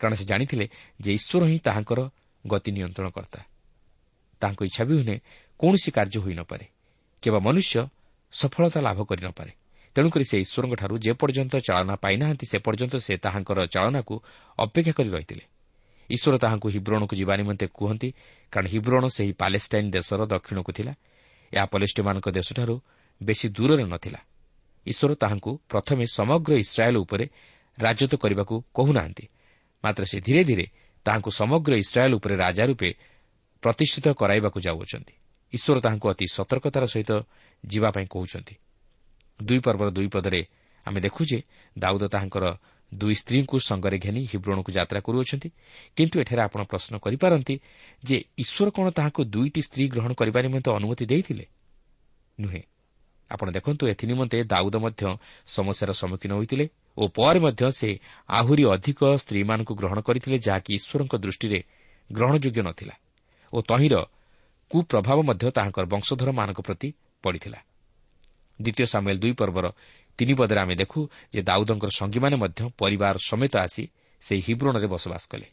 କାରଣ 0.00 0.14
ସେ 0.14 0.24
ଜାଣିଥିଲେ 0.30 0.66
ଯେ 1.00 1.10
ଈଶ୍ୱର 1.18 1.42
ହିଁ 1.50 1.58
ତାହାଙ୍କର 1.58 2.00
ଗତି 2.44 2.70
ନିୟନ୍ତ୍ରଣ 2.70 3.08
କର୍ତ୍ତା 3.10 3.40
ତାହାଙ୍କ 4.40 4.60
ଇଚ୍ଛା 4.68 4.82
ବିହୁନେ 4.90 5.14
କୌଣସି 5.60 5.90
କାର୍ଯ୍ୟ 5.96 6.18
ହୋଇନପାରେ 6.24 6.66
କିମ୍ବା 7.22 7.40
ମନୁଷ୍ୟ 7.46 7.74
ସଫଳତା 8.32 8.80
ଲାଭ 8.86 8.98
କରିନପାରେ 9.10 9.52
ତେଣୁକରି 9.96 10.24
ସେ 10.30 10.36
ଈଶ୍ୱରଙ୍କଠାରୁ 10.44 10.94
ଯେପର୍ଯ୍ୟନ୍ତ 11.06 11.54
ଚାଳନା 11.66 11.94
ପାଇନାହାନ୍ତି 12.04 12.44
ସେ 12.50 12.58
ପର୍ଯ୍ୟନ୍ତ 12.66 12.94
ସେ 13.06 13.12
ତାହାଙ୍କର 13.24 13.58
ଚାଳନାକୁ 13.74 14.14
ଅପେକ୍ଷା 14.58 14.92
କରି 14.98 15.10
ରହିଥିଲେ। 15.10 15.44
ଈଶ୍ୱର 16.10 16.34
ତାହାଙ୍କୁ 16.38 16.68
ହିବ୍ରଣକୁ 16.74 17.14
ଯିବା 17.20 17.34
ନିମନ୍ତେ 17.40 17.66
କୁହନ୍ତି 17.78 18.08
କାରଣ 18.52 18.66
ହିବ୍ରଣ 18.72 19.04
ସେହି 19.16 19.32
ପାଲେଷ୍ଟାଇନ୍ 19.42 19.88
ଦେଶର 19.96 20.20
ଦକ୍ଷିଣକୁ 20.32 20.70
ଥିଲା। 20.72 20.92
ଏହା 21.52 21.66
ପଲିଷ୍ଟିମାନଙ୍କ 21.72 22.28
ଦେଶଠାରୁ 22.28 22.74
ବେଶୀ 23.20 23.46
ଦୂରରେ 23.56 23.84
ନ 23.84 23.94
ଥିଲା 23.96 24.20
ଈଶ୍ୱର 24.86 25.12
ତାହାଙ୍କୁ 25.14 25.50
ପ୍ରଥମେ 25.68 26.04
ସମଗ୍ର 26.18 26.52
ଇସ୍ରାଏଲ୍ 26.64 26.98
ଉପରେ 27.04 27.24
ରାଜତ୍ୱ 27.78 28.20
କରିବାକୁ 28.22 28.54
କହୁନାହାନ୍ତି। 28.74 29.24
ମାତ୍ର 29.84 30.02
ସେ 30.10 30.18
ଧୀରେ 30.20 30.42
ଧୀରେ 30.44 30.66
ତାହାଙ୍କୁ 31.06 31.30
ସମଗ୍ର 31.30 31.72
ଇସ୍ରାଏଲ୍ 31.84 32.14
ଉପରେ 32.18 32.34
ରାଜା 32.36 32.64
ରୂପେ 32.66 32.90
ପ୍ରତିଷ୍ଠିତ 33.62 34.06
କରାଇବାକୁ 34.20 34.58
ଯାଉଅଛନ୍ତି। 34.66 35.14
ଈଶ୍ୱର 35.52 35.78
ତାହାଙ୍କୁ 35.80 36.06
ଅତି 36.12 36.26
ସତର୍କତାର 36.36 36.84
ସହିତ 36.86 37.12
ଯିବା 37.64 37.88
ପାଇଁ 37.90 38.06
କହୁଛନ୍ତି। 38.14 38.54
ଦୁଇ 39.40 39.60
ପର୍ବର 39.66 39.88
ଦୁଇ 39.90 40.08
ପଦରେ 40.14 40.40
ଆମେ 40.86 40.98
ଦେଖୁ 41.00 41.22
ଯେ 41.30 41.38
ଦାଉଦ 41.78 42.02
ତାହାଙ୍କର 42.14 42.44
ଦୁଇ 42.92 43.14
ସ୍ତ୍ରୀଙ୍କୁ 43.14 43.56
ସଙ୍ଗରେ 43.58 43.98
ଘେନି 43.98 44.20
ହିବ୍ରଣକୁ 44.32 44.70
ଯାତ୍ରା 44.72 45.00
କରୁଅଛନ୍ତି। 45.00 45.48
କିନ୍ତୁ 45.96 46.16
ଏଠାରେ 46.20 46.42
ଆପଣ 46.42 46.60
ପ୍ରଶ୍ନ 46.64 46.92
କରିପାରନ୍ତି 46.98 47.54
ଯେ 48.04 48.16
ଈଶ୍ୱର 48.38 48.68
କ'ଣ 48.70 48.86
ତାହାଙ୍କୁ 48.90 49.22
ଦୁଇଟି 49.24 49.60
ସ୍ତ୍ରୀ 49.62 49.84
ଗ୍ରହଣ 49.88 50.12
କରିବା 50.14 50.38
ନିମନ୍ତେ 50.42 50.70
ଅନୁମତି 50.70 51.04
ଦେଇଥିଲେ? 51.06 51.44
ନୁହେଁ। 52.40 52.62
ଆପଣ 53.30 53.48
ଦେଖନ୍ତୁ 53.50 53.82
ଏଥି 53.88 54.04
ନିମନ୍ତେ 54.06 54.38
ଦାଉଦ 54.44 54.74
ମଧ୍ୟ 54.76 55.02
ସମସ୍ୟାର 55.46 55.90
ସମ୍ମୁଖୀନ 55.92 56.32
ହୋଇଥିଲେ 56.32 56.64
ଓ 56.96 57.02
ପରେ 57.08 57.38
ମଧ୍ୟ 57.40 57.62
ସେ 57.70 57.90
ଆହୁରି 58.28 58.64
ଅଧିକ 58.64 59.00
ସ୍ତ୍ରୀମାନଙ୍କୁ 59.22 59.72
ଗ୍ରହଣ 59.74 59.98
କରିଥିଲେ 60.00 60.36
ଯାହାକି 60.38 60.70
ଈଶ୍ୱରଙ୍କ 60.74 61.14
ଦୃଷ୍ଟିରେ 61.16 61.60
ଗ୍ରହଣଯୋଗ୍ୟ 62.10 62.60
ନ 62.64 62.68
ଥିଲା 62.72 62.94
ଓ 63.52 63.58
ତହିଁର 63.62 63.94
କୁପ୍ରଭାବ 64.70 65.18
ମଧ୍ୟ 65.28 65.44
ତାହାଙ୍କର 65.50 65.84
ବଂଶଧରମାନଙ୍କ 65.84 66.60
ପ୍ରତି 66.60 66.88
ପଡ଼ିଥିଲା। 67.24 67.58
ଦ୍ୱିତୀୟ 68.58 68.86
ସାମୁଏଲ୍ 68.86 69.20
ଦୁଇ 69.20 69.32
ପର୍ବର 69.32 69.66
ତିନି 70.18 70.34
ପଦରେ 70.34 70.60
ଆମେ 70.60 70.74
ଦେଖୁ 70.74 71.00
ଯେ 71.34 71.40
ଦାଉଦଙ୍କର 71.42 71.90
ସଙ୍ଗୀମାନେ 71.98 72.36
ମଧ୍ୟ 72.42 72.60
ପରିବାର 72.80 73.16
ସମେତ 73.30 73.54
ଆସି 73.56 73.84
ସେହି 74.22 74.42
ହିବ୍ରଣରେ 74.46 74.86
ବସବାସ 74.86 75.22
କଲେ। 75.30 75.46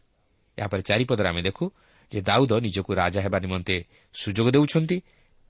ଏହାପରେ 0.58 0.82
ଚାରିପଦରେ 0.82 1.28
ଆମେ 1.30 1.42
ଦେଖୁ 1.42 1.66
ଯେ 2.12 2.20
ଦାଉଦ 2.22 2.52
ନିଜକୁ 2.66 2.92
ରାଜା 3.02 3.20
ହେବା 3.22 3.38
ନିମନ୍ତେ 3.40 3.76
ସୁଯୋଗ 4.14 4.48
ଦେଉଛନ୍ତି 4.56 4.98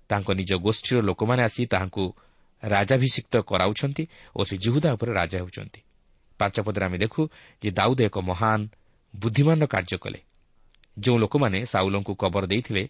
ତାଙ୍କ 0.10 0.30
ନିଜ 0.32 0.52
ଗୋଷ୍ଠୀର 0.66 0.98
ଲୋକମାନେ 1.02 1.42
ଆସି 1.44 1.62
ତାହାଙ୍କୁ 1.66 2.04
ରାଜାଭିଷିକ୍ତ 2.64 3.34
କରାଉଛନ୍ତି 3.50 4.04
ଓ 4.36 4.40
ସେ 4.44 4.56
ଜିହୁଦା 4.58 4.90
ଉପରେ 4.94 5.12
ରାଜା 5.14 5.38
ହେଉଛନ୍ତି। 5.42 5.82
ପାଞ୍ଚ 6.40 6.56
ପଦରେ 6.62 6.84
ଆମେ 6.86 6.98
ଦେଖୁ 6.98 7.22
ଯେ 7.64 7.70
ଦାଉଦ 7.72 8.00
ଏକ 8.02 8.18
ମହାନ 8.20 8.62
ବୁଦ୍ଧିମାନର 9.14 9.66
କାର୍ଯ୍ୟ 9.66 9.98
କଲେ। 9.98 10.20
ଯେଉଁ 11.00 11.18
ଲୋକମାନେ 11.18 11.60
ସାଉଲଙ୍କୁ 11.66 12.14
କବର 12.16 12.44
ଦେଇଥିଲେ 12.48 12.84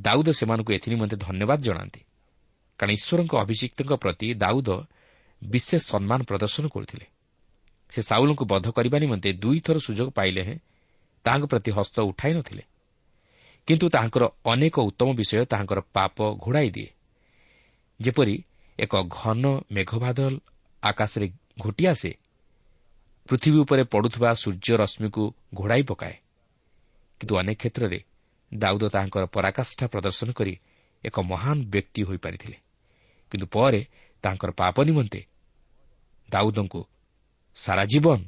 ଦାଉଦ 0.00 0.28
ସେମାନଙ୍କୁ 0.28 0.70
ଏଥିନିମନ୍ତେ 0.72 1.16
ଧନ୍ୟବାଦ 1.16 1.60
ଜଣାନ୍ତି। 1.60 2.00
କାରଣ 2.78 2.90
ଈଶ୍ୱରଙ୍କ 2.98 3.32
ଅଭିଷିକ୍ତଙ୍କ 3.44 3.92
ପ୍ରତି 3.94 4.26
ଦାଉଦ 4.34 4.68
ବିଶେଷ 5.42 5.82
ସମ୍ମାନ 5.82 6.22
ପ୍ରଦର୍ଶନ 6.22 6.64
କରୁଥିଲେ। 6.68 7.06
ସେ 7.90 8.02
ସାଉଲଙ୍କୁ 8.02 8.44
ବଧ 8.44 8.66
କରିବା 8.70 8.98
ନିମନ୍ତେ 8.98 9.32
ଦୁଇଥର 9.32 9.76
ସୁଯୋଗ 9.78 10.08
ପାଇଲେ 10.10 10.42
ହେଁ 10.42 10.58
ତାହାଙ୍କ 11.24 11.44
ପ୍ରତି 11.46 11.70
ହସ୍ତ 11.70 11.96
ଉଠାଇ 12.00 12.32
ନ 12.34 12.40
ଥିଲେ 12.42 12.62
କିନ୍ତୁ 13.68 13.86
ତାହାଙ୍କର 13.88 14.24
ଅନେକ 14.44 14.76
ଉତ୍ତମ 14.78 15.08
ବିଷୟ 15.12 15.44
ତାହାଙ୍କର 15.44 15.80
ପାପ 15.92 16.16
ଘୋଡ଼ାଇ 16.34 16.70
ଦିଏ। 16.70 16.90
ଯେପରି 18.00 18.36
ଏକ 18.78 18.92
ଘନ 19.08 19.44
ମେଘବାଦଲ 19.70 20.34
ଆକାଶରେ 20.82 21.26
ଘୋଟି 21.58 21.86
ଆସେ 21.86 22.10
ପୃଥିବୀ 23.28 23.58
ଉପରେ 23.58 23.82
ପଡ଼ୁଥିବା 23.82 24.30
ସୂର୍ଯ୍ୟ 24.32 24.74
ରଶ୍ମିକୁ 24.76 25.34
ଘୋଡ଼ାଇ 25.54 25.82
ପକାଏ। 25.82 26.16
କିନ୍ତୁ 27.20 27.34
ଅନେକ 27.36 27.58
କ୍ଷେତ୍ରରେ 27.58 27.98
ଦାଉଦ 28.54 28.84
ତାହାଙ୍କର 28.88 29.24
ପରାକାଷ୍ଠା 29.26 29.86
ପ୍ରଦର୍ଶନ 29.86 30.28
କରି 30.32 30.54
ଏକ 31.04 31.16
ମହାନ 31.20 31.58
ବ୍ୟକ୍ତି 31.64 32.02
ହୋଇପାରିଥିଲେ। 32.02 32.56
କିନ୍ତୁ 33.30 33.46
ପରେ 33.46 33.80
ତାଙ୍କର 34.26 34.50
ପାପ 34.60 34.76
ନିମନ୍ତେ। 34.88 35.20
ଦାଉଦଙ୍କୁ 36.28 36.80
ସାରା 37.56 37.84
ଜୀବନ 37.84 38.20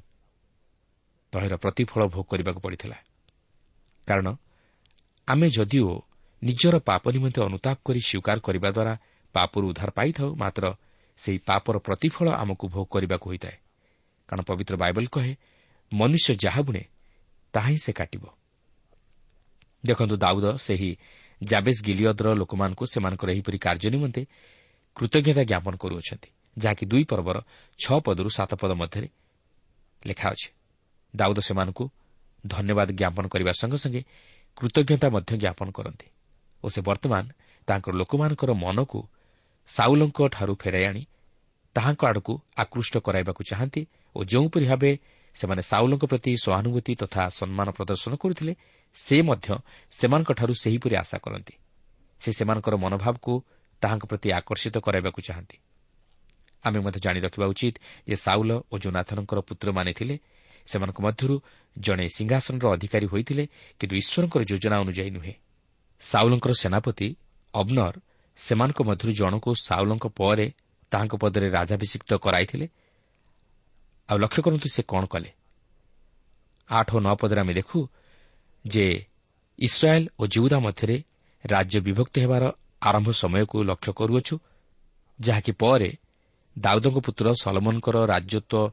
ତହିଁର 1.32 1.54
ପ୍ରତିଫଳ 1.56 2.00
ଭୋଗ 2.14 2.24
କରିବାକୁ 2.30 2.60
ପଡ଼ିଥିଲା। 2.64 2.98
କାରଣ 4.08 4.28
ଆମେ 5.28 5.46
ଯଦିଓ 5.50 5.90
ନିଜର 6.42 6.74
ପାପ 6.80 7.04
ନିମନ୍ତେ 7.10 7.40
ଅନୁତାପ 7.42 7.76
କରି 7.84 8.00
ସ୍ୱୀକାର 8.00 8.38
କରିବା 8.46 8.68
ଦ୍ୱାରା 8.70 8.94
ପାପରୁ 9.34 9.64
ଉଦ୍ଧାର 9.70 9.90
ପାଇଥାଉ 9.90 10.28
ମାତ୍ର 10.34 10.64
ସେହି 11.18 11.38
ପାପର 11.48 11.74
ପ୍ରତିଫଳ 11.78 12.26
ଆମକୁ 12.42 12.64
ଭୋଗ 12.74 12.86
କରିବାକୁ 12.94 13.26
ହୋଇଥାଏ। 13.30 13.56
କାରଣ 14.28 14.42
ପବିତ୍ର 14.48 14.74
ବାଇବଲ 14.76 15.04
କହେ 15.14 15.32
ମନୁଷ୍ୟ 15.92 16.30
ଯାହା 16.44 16.60
ବୁଣେ 16.62 16.82
ତାହା 17.54 17.68
ହିଁ 17.68 17.78
ସେ 17.84 17.92
କାଟିବ। 17.92 18.24
ଦେଖନ୍ତୁ 19.84 20.14
ଦାଉଦ 20.16 20.46
ସେହି 20.56 20.90
ଜାବେସ୍ 21.40 21.80
ଗିଲିୟଦ୍ର 21.86 22.26
ଲୋକମାନଙ୍କୁ 22.34 22.84
ସେମାନଙ୍କର 22.92 23.28
ଏହିପରି 23.34 23.58
କାର୍ଯ୍ୟ 23.58 23.88
ନିମନ୍ତେ 23.94 24.22
କୃତଜ୍ଞତା 24.98 25.42
ଜ୍ଞାପନ 25.50 25.74
କରୁଅଛନ୍ତି 25.82 26.28
ଯାହାକି 26.56 26.84
ଦୁଇ 26.90 27.04
ପର୍ବର 27.10 27.36
ଛଅ 27.78 27.96
ପଦରୁ 28.06 28.30
ସାତ 28.36 28.50
ପଦ 28.60 28.72
ମଧ୍ୟରେ 28.80 29.08
ଲେଖା 30.02 30.26
ଅଛି। 30.34 30.48
ଦାଉଦ 31.14 31.38
ସେମାନଙ୍କୁ 31.38 31.84
ଧନ୍ୟବାଦ 32.44 32.88
ଜ୍ଞାପନ 33.00 33.24
କରିବା 33.32 33.52
ସଙ୍ଗେ 33.60 33.78
ସଙ୍ଗେ 33.84 34.02
କୃତଜ୍ଞତା 34.56 35.06
ମଧ୍ୟ 35.14 35.32
ଜ୍ଞାପନ 35.42 35.68
କରନ୍ତି 35.70 36.06
ଓ 36.64 36.66
ସେ 36.68 36.80
ବର୍ତ୍ତମାନ 36.88 37.24
ତାଙ୍କର 37.68 37.92
ଲୋକମାନଙ୍କର 38.00 38.50
ମନକୁ 38.64 39.00
ସାଉଲଙ୍କଠାରୁ 39.68 40.54
ଫେରାଇ 40.62 40.84
ଆଣି 40.90 41.02
ତାହାଙ୍କ 41.76 42.02
ଆଡ଼କୁ 42.10 42.32
ଆକୃଷ୍ଟ 42.56 42.94
କରାଇବାକୁ 43.06 43.40
ଚାହାନ୍ତି 43.50 43.82
ଓ 44.16 44.18
ଯେଉଁପରି 44.24 44.66
ଭାବେ 44.70 44.90
ସେମାନେ 45.36 45.62
ସାଉଲଙ୍କ 45.70 46.04
ପ୍ରତି 46.10 46.30
ସହାନୁଭୂତି 46.44 46.92
ତଥା 47.02 47.22
ସମ୍ମାନ 47.38 47.68
ପ୍ରଦର୍ଶନ 47.70 48.12
କରୁଥିଲେ 48.22 48.52
ସେ 48.96 49.16
ମଧ୍ୟ 49.22 49.48
ସେମାନଙ୍କଠାରୁ 49.92 50.52
ସେହିପରି 50.62 50.94
ଆଶା 51.02 51.18
କରନ୍ତି। 51.24 51.54
ସେ 52.20 52.30
ସେମାନଙ୍କର 52.32 52.74
ମନୋଭାବକୁ 52.76 53.32
ତାହାଙ୍କ 53.82 54.04
ପ୍ରତି 54.06 54.28
ଆକର୍ଷିତ 54.32 54.76
କରାଇବାକୁ 54.78 55.20
ଚାହାନ୍ତି। 55.22 55.56
ଆମେ 56.64 56.78
ମଧ୍ୟ 56.80 56.98
ଜାଣି 57.04 57.20
ରଖିବା 57.20 57.46
ଉଚିତ 57.46 57.74
ଯେ 58.08 58.16
ସାଉଲ 58.16 58.50
ଓ 58.72 58.74
ଜୋନାଥନଙ୍କର 58.78 59.38
ପୁତ୍ରମାନେ 59.40 59.92
ଥିଲେ। 59.92 60.16
ସେମାନଙ୍କ 60.66 60.98
ମଧ୍ୟରୁ 61.00 61.34
ଜଣେ 61.78 62.06
ସିଂହାସନର 62.16 62.66
ଅଧିକାରୀ 62.72 63.06
ହୋଇଥିଲେ 63.06 63.44
କିନ୍ତୁ 63.78 63.94
ଈଶ୍ୱରଙ୍କର 63.96 64.42
ଯୋଜନା 64.44 64.76
ଅନୁଯାୟୀ 64.78 65.10
ନୁହେଁ। 65.10 65.34
ସାଉଲଙ୍କର 66.00 66.52
ସେନାପତି 66.52 67.08
ଅବନର 67.54 67.94
ସେମାନଙ୍କ 68.36 68.80
ମଧ୍ୟରୁ 68.82 69.12
ଜଣକୁ 69.12 69.50
ସାଉଲଙ୍କ 69.54 70.06
ପରେ 70.06 70.46
ତାହାଙ୍କ 70.90 71.14
ପଦରେ 71.16 71.46
ରାଜାଭିଷିକ୍ତ 71.50 72.10
କରାଇଥିଲେ। 72.14 72.66
ଆଉ 74.08 74.18
ଲକ୍ଷ୍ୟ 74.18 74.42
କରନ୍ତୁ 74.42 74.68
ସେ 74.74 74.82
କ'ଣ 74.82 75.02
କଲେ। 75.06 75.30
ଆଠ 76.70 76.88
ଓ 76.96 76.98
ନଅ 77.00 77.14
ପଦରେ 77.14 77.40
ଆମେ 77.40 77.54
ଦେଖୁ 77.54 77.78
ଯେ 78.66 78.86
ଇସ୍ରାଏଲ୍ 79.58 80.06
ଓ 80.18 80.22
ଜିଉଦା 80.26 80.58
ମଧ୍ୟରେ 80.58 80.96
ରାଜ୍ୟ 81.44 81.80
ବିଭକ୍ତ 81.80 82.14
ହେବାର 82.18 82.44
ଆରମ୍ଭ 82.82 83.08
ସମୟକୁ 83.10 83.56
ଲକ୍ଷ୍ୟ 83.64 83.92
କରୁଅଛୁ 83.92 84.34
ଯାହାକି 85.18 85.52
ପରେ 85.52 85.90
ଦାଉଦଙ୍କ 86.56 86.98
ପୁତ୍ର 87.06 87.26
ସଲମନଙ୍କର 87.42 87.96
ରାଜତ୍ୱ 88.12 88.72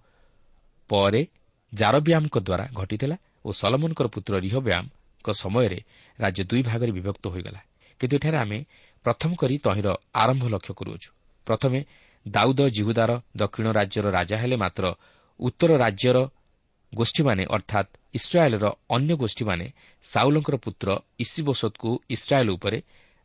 ପରେ 0.89 1.21
ଜାରବ୍ୟାମ୍ଙ୍କ 1.73 2.35
ଦ୍ୱାରା 2.37 2.65
ଘଟିଥିଲା 2.73 3.15
ଓ 3.45 3.49
ସଲମନଙ୍କର 3.51 4.07
ପୁତ୍ର 4.07 4.33
ରିହବ୍ୟାମ୍ଙ୍କ 4.45 5.27
ସମୟରେ 5.41 5.79
ରାଜ୍ୟ 6.19 6.41
ଦୁଇ 6.49 6.61
ଭାଗରେ 6.63 6.91
ବିଭକ୍ତ 6.91 7.23
ହୋଇଗଲା। 7.27 7.61
କିନ୍ତୁ 7.99 8.15
ଏଠାରେ 8.17 8.37
ଆମେ 8.37 8.59
ପ୍ରଥମ 9.05 9.31
କରି 9.41 9.55
ତହିଁର 9.65 9.87
ଆରମ୍ଭ 10.13 10.43
ଲକ୍ଷ୍ୟ 10.53 10.73
କରୁଅଛୁ। 10.73 11.09
ପ୍ରଥମେ 11.47 11.79
ଦାଉଦ 12.25 12.59
ଜିହୁଦାର 12.67 13.11
ଦକ୍ଷିଣ 13.37 13.67
ରାଜ୍ୟର 13.71 14.05
ରାଜା 14.17 14.35
ହେଲେ 14.41 14.55
ମାତ୍ର 14.55 14.85
ଉତ୍ତର 15.39 15.71
ରାଜ୍ୟର 15.77 16.17
ଗୋଷ୍ଠୀମାନେ 16.93 17.43
ଅର୍ଥାତ୍ 17.55 17.89
ଇସ୍ରାଏଲ୍ର 18.13 18.65
ଅନ୍ୟ 18.89 19.11
ଗୋଷ୍ଠୀମାନେ 19.15 19.65
ସାଉଲଙ୍କର 20.05 20.55
ପୁତ୍ର 20.55 20.87
ଇସିବୋସତ୍କୁ 21.19 21.89
ଇସ୍ରାଏଲ୍ 22.09 22.49
ଉପରେ 22.49 22.79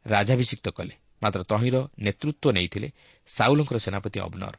ରାଜାଭିଷିକ୍ତ 0.07 0.67
କଲେ। 0.71 0.95
ମାତ୍ର 1.23 1.41
ତହିଁର 1.45 1.77
ନେତୃତ୍ୱ 1.99 2.55
ନେଇଥିଲେ 2.57 2.89
ସାଉଲଙ୍କର 3.29 3.77
ସେନାପତି 3.79 4.19
ଅବନର। 4.21 4.55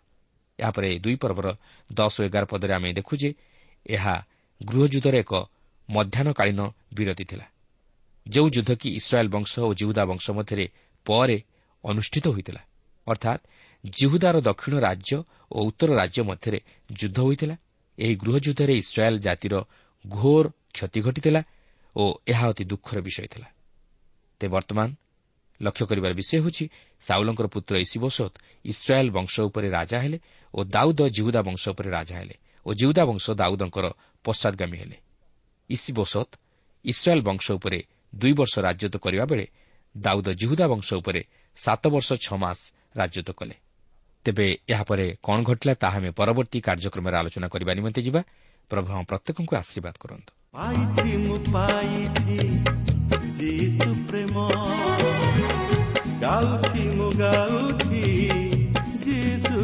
ଏହାପରେ 0.60 0.90
ଦୁଇ 1.00 1.16
ପର୍ବର 1.16 1.48
ଦଶ 1.90 2.14
ଓ 2.22 2.24
ଏଗାର 2.28 2.44
ପଦରେ 2.46 2.74
ଆମେ 2.74 2.90
ଦେଖୁ 2.94 3.14
ଯେ 3.18 3.30
ଏହା 3.86 4.16
ଗୃହଯୁଦ୍ଧର 4.62 5.16
ଏକ 5.24 5.34
ମଧ୍ୟାହ୍ନକାଳୀନ 5.90 6.62
ବିରତି 6.94 7.26
ଥିଲା 7.26 7.46
ଯେଉଁ 8.26 8.48
ଯୁଦ୍ଧ 8.50 8.72
କି 8.76 8.90
ଇସ୍ରାଏଲ୍ 8.96 9.30
ବଂଶ 9.30 9.52
ଓ 9.60 9.70
ଜିହୁଦା 9.74 10.04
ବଂଶ 10.06 10.26
ମଧ୍ୟରେ 10.32 10.66
ପରେ 11.06 11.38
ଅନୁଷ୍ଠିତ 11.84 12.26
ହୋଇଥିଲା। 12.28 12.62
ଅର୍ଥାତ୍ 13.08 13.42
ଜିହୁଦାର 13.84 14.36
ଦକ୍ଷିଣ 14.42 14.74
ରାଜ୍ୟ 14.80 15.16
ଓ 15.52 15.58
ଉତ୍ତର 15.66 15.90
ରାଜ୍ୟ 15.96 16.22
ମଧ୍ୟରେ 16.24 16.60
ଯୁଦ୍ଧ 16.94 17.18
ହୋଇଥିଲା। 17.20 17.56
ଏହି 17.98 18.16
ଗୃହଯୁଦ୍ଧରେ 18.16 18.74
ଇସ୍ରାଏଲ୍ 18.78 19.20
ଜାତିର 19.20 19.54
ଘୋର 20.06 20.46
କ୍ଷତି 20.74 21.00
ଘଟିଥିଲା 21.02 21.42
ଓ 21.96 22.04
ଏହା 22.28 22.46
ଅତି 22.50 22.64
ଦୁଃଖର 22.64 22.98
ବିଷୟ 23.02 23.28
ଥିଲା। 23.28 23.48
ତେବେ 24.42 24.52
ବର୍ତ୍ତମାନ 24.56 24.88
ଲକ୍ଷ୍ୟ 25.62 25.86
କରିବାର 25.90 26.12
ବିଷୟ 26.20 26.34
ହେଉଛି 26.42 26.66
ସାଉଲଙ୍କର 27.02 27.48
ପୁତ୍ର 27.54 27.74
ଇସିବୋସତ୍ 27.86 28.36
ଇସ୍ରାଏଲ୍ 28.66 29.12
ବଂଶ 29.18 29.34
ଉପରେ 29.48 29.68
ରାଜା 29.70 29.98
ହେଲେ 30.04 30.18
ଓ 30.54 30.60
ଦାଉଦ 30.76 31.00
ଜିହୁଦା 31.16 31.42
ବଂଶ 31.48 31.64
ଉପରେ 31.74 31.90
ରାଜା 31.90 32.16
ହେଲେ 32.20 32.36
ଓ 32.66 32.70
ଜିହୁଦା 32.80 33.04
ବଂଶ 33.06 33.26
ଦାଉଦଙ୍କର 33.42 33.86
ପଶ୍ଚାଦଗାମୀ 34.26 34.78
ହେଲେ 34.82 34.98
ଇସିବୋସତ୍ 35.70 36.32
ଇସ୍ରାଏଲ୍ 36.86 37.24
ବଂଶ 37.30 37.46
ଉପରେ 37.58 37.80
ଦୁଇ 38.14 38.34
ବର୍ଷ 38.34 38.54
ରାଜତ୍ୱ 38.68 38.98
କରିବା 38.98 39.26
ବେଳେ 39.26 39.46
ଦାଉଦ 39.96 40.28
ଜିହୁଦା 40.32 40.66
ବଂଶ 40.68 40.90
ଉପରେ 41.02 41.22
ସାତ 41.58 41.84
ବର୍ଷ 41.88 42.10
ଛଅ 42.26 42.38
ମାସ 42.44 42.60
ରାଜତ୍ୱ 42.98 43.38
କଲେ 43.40 43.56
ତେବେ 44.26 44.48
ଏହାପରେ 44.70 45.06
କ'ଣ 45.26 45.38
ଘଟିଲା 45.44 45.74
ତାହା 45.82 45.98
ଆମେ 45.98 46.10
ପରବର୍ତ୍ତୀ 46.20 46.60
କାର୍ଯ୍ୟକ୍ରମରେ 46.62 47.16
ଆଲୋଚନା 47.18 47.48
କରିବା 47.48 47.72
ନିମନ୍ତେ 47.74 48.02
ଯିବା। 48.02 48.22
ପ୍ରଭୁ 48.72 48.90
ଆମ 48.94 49.02
ପ୍ରତ୍ୟେକଙ୍କୁ 49.12 49.54
ଆଶୀର୍ବାଦ 49.62 49.96
କରନ୍ତୁ। 50.04 50.32
ପାଇଛି 50.56 51.12
ମୁଁ 51.26 51.38
ପାଇଛି 51.54 52.38
ଯୀଶୁ 53.38 53.90
ପ୍ରେମ 54.08 54.36
ଗାଉଛି 56.32 56.84
ମୁଁ 56.98 57.08
ଗାଉଛି 57.14 58.02
ଯୀଶୁ 59.06 59.64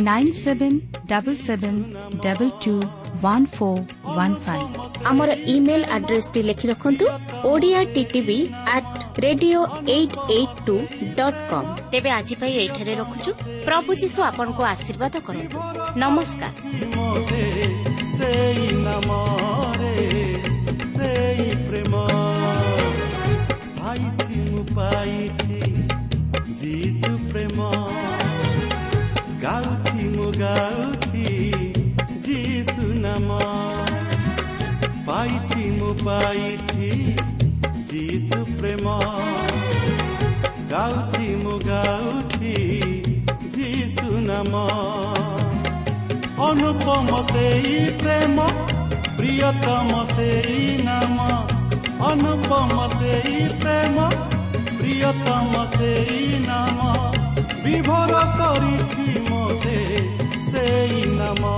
nine 0.00 0.32
seven 0.32 0.72
double 1.06 1.34
seven 1.36 1.74
double 2.22 2.48
two 2.64 2.74
one 3.22 3.42
four 3.46 3.76
one 4.06 4.32
five 4.46 4.64
আমার 5.04 5.28
ইমেল 5.46 5.82
আড্রেসটি 5.84 6.40
লিখি 6.42 6.66
রাখুন 6.66 6.94
Odia 7.44 7.80
TV 7.94 8.38
at 8.66 8.84
radio 9.22 9.58
eight 9.86 10.12
eight 10.28 10.52
two 10.66 10.76
dot 11.16 11.36
com 11.50 11.64
তেবে 11.90 12.10
আজি 12.10 12.34
পাই 12.34 12.52
এইঠারে 12.52 12.92
রখুছু 12.94 13.30
প্রভু 13.64 13.90
যীশু 13.94 14.20
আপনার 14.22 14.48
আশীর্বাদ 14.66 15.14
করতু 15.26 15.58
নমস্কার 15.96 16.52
সেই 18.16 18.60
নামরে 18.84 19.94
সেই 20.96 21.42
প্রেম 21.66 21.92
ଗାଉଛି 29.42 30.04
ମୁଁ 30.08 30.26
ଗାଉଛି 30.32 31.30
ଯିଶୁ 32.24 32.84
ନାମ 33.04 33.38
ପାଇଛି 35.06 35.64
ମୁଁ 35.78 35.88
ପାଇଛି 36.00 36.90
ଯିଶୁ 37.88 38.38
ପ୍ରେମ 38.50 38.92
ଗାଉଛି 40.70 41.26
ମୁଁ 41.40 41.56
ଗାଉଛି 41.64 42.54
ଯିଶୁ 43.56 44.22
ନାମ 44.28 44.62
ଅନୁପମ 46.46 47.22
ସେଇ 47.32 47.74
ପ୍ରେମ 48.02 48.46
ପ୍ରିୟତମ 49.16 50.04
ସେଇ 50.12 50.60
ନାମ 50.84 51.26
ଅନୁପମ 52.12 52.86
ସେଇ 52.94 53.42
ପ୍ରେମ 53.58 54.06
ପ୍ରିୟତମ 54.78 55.66
ସେଇ 55.74 56.22
ନାମ 56.46 57.11
ବିଭୋର 57.64 58.22
କରିଛି 58.36 59.04
ମୋତେ 59.24 59.78
ସେଇ 60.46 61.04
ନାମ 61.14 61.52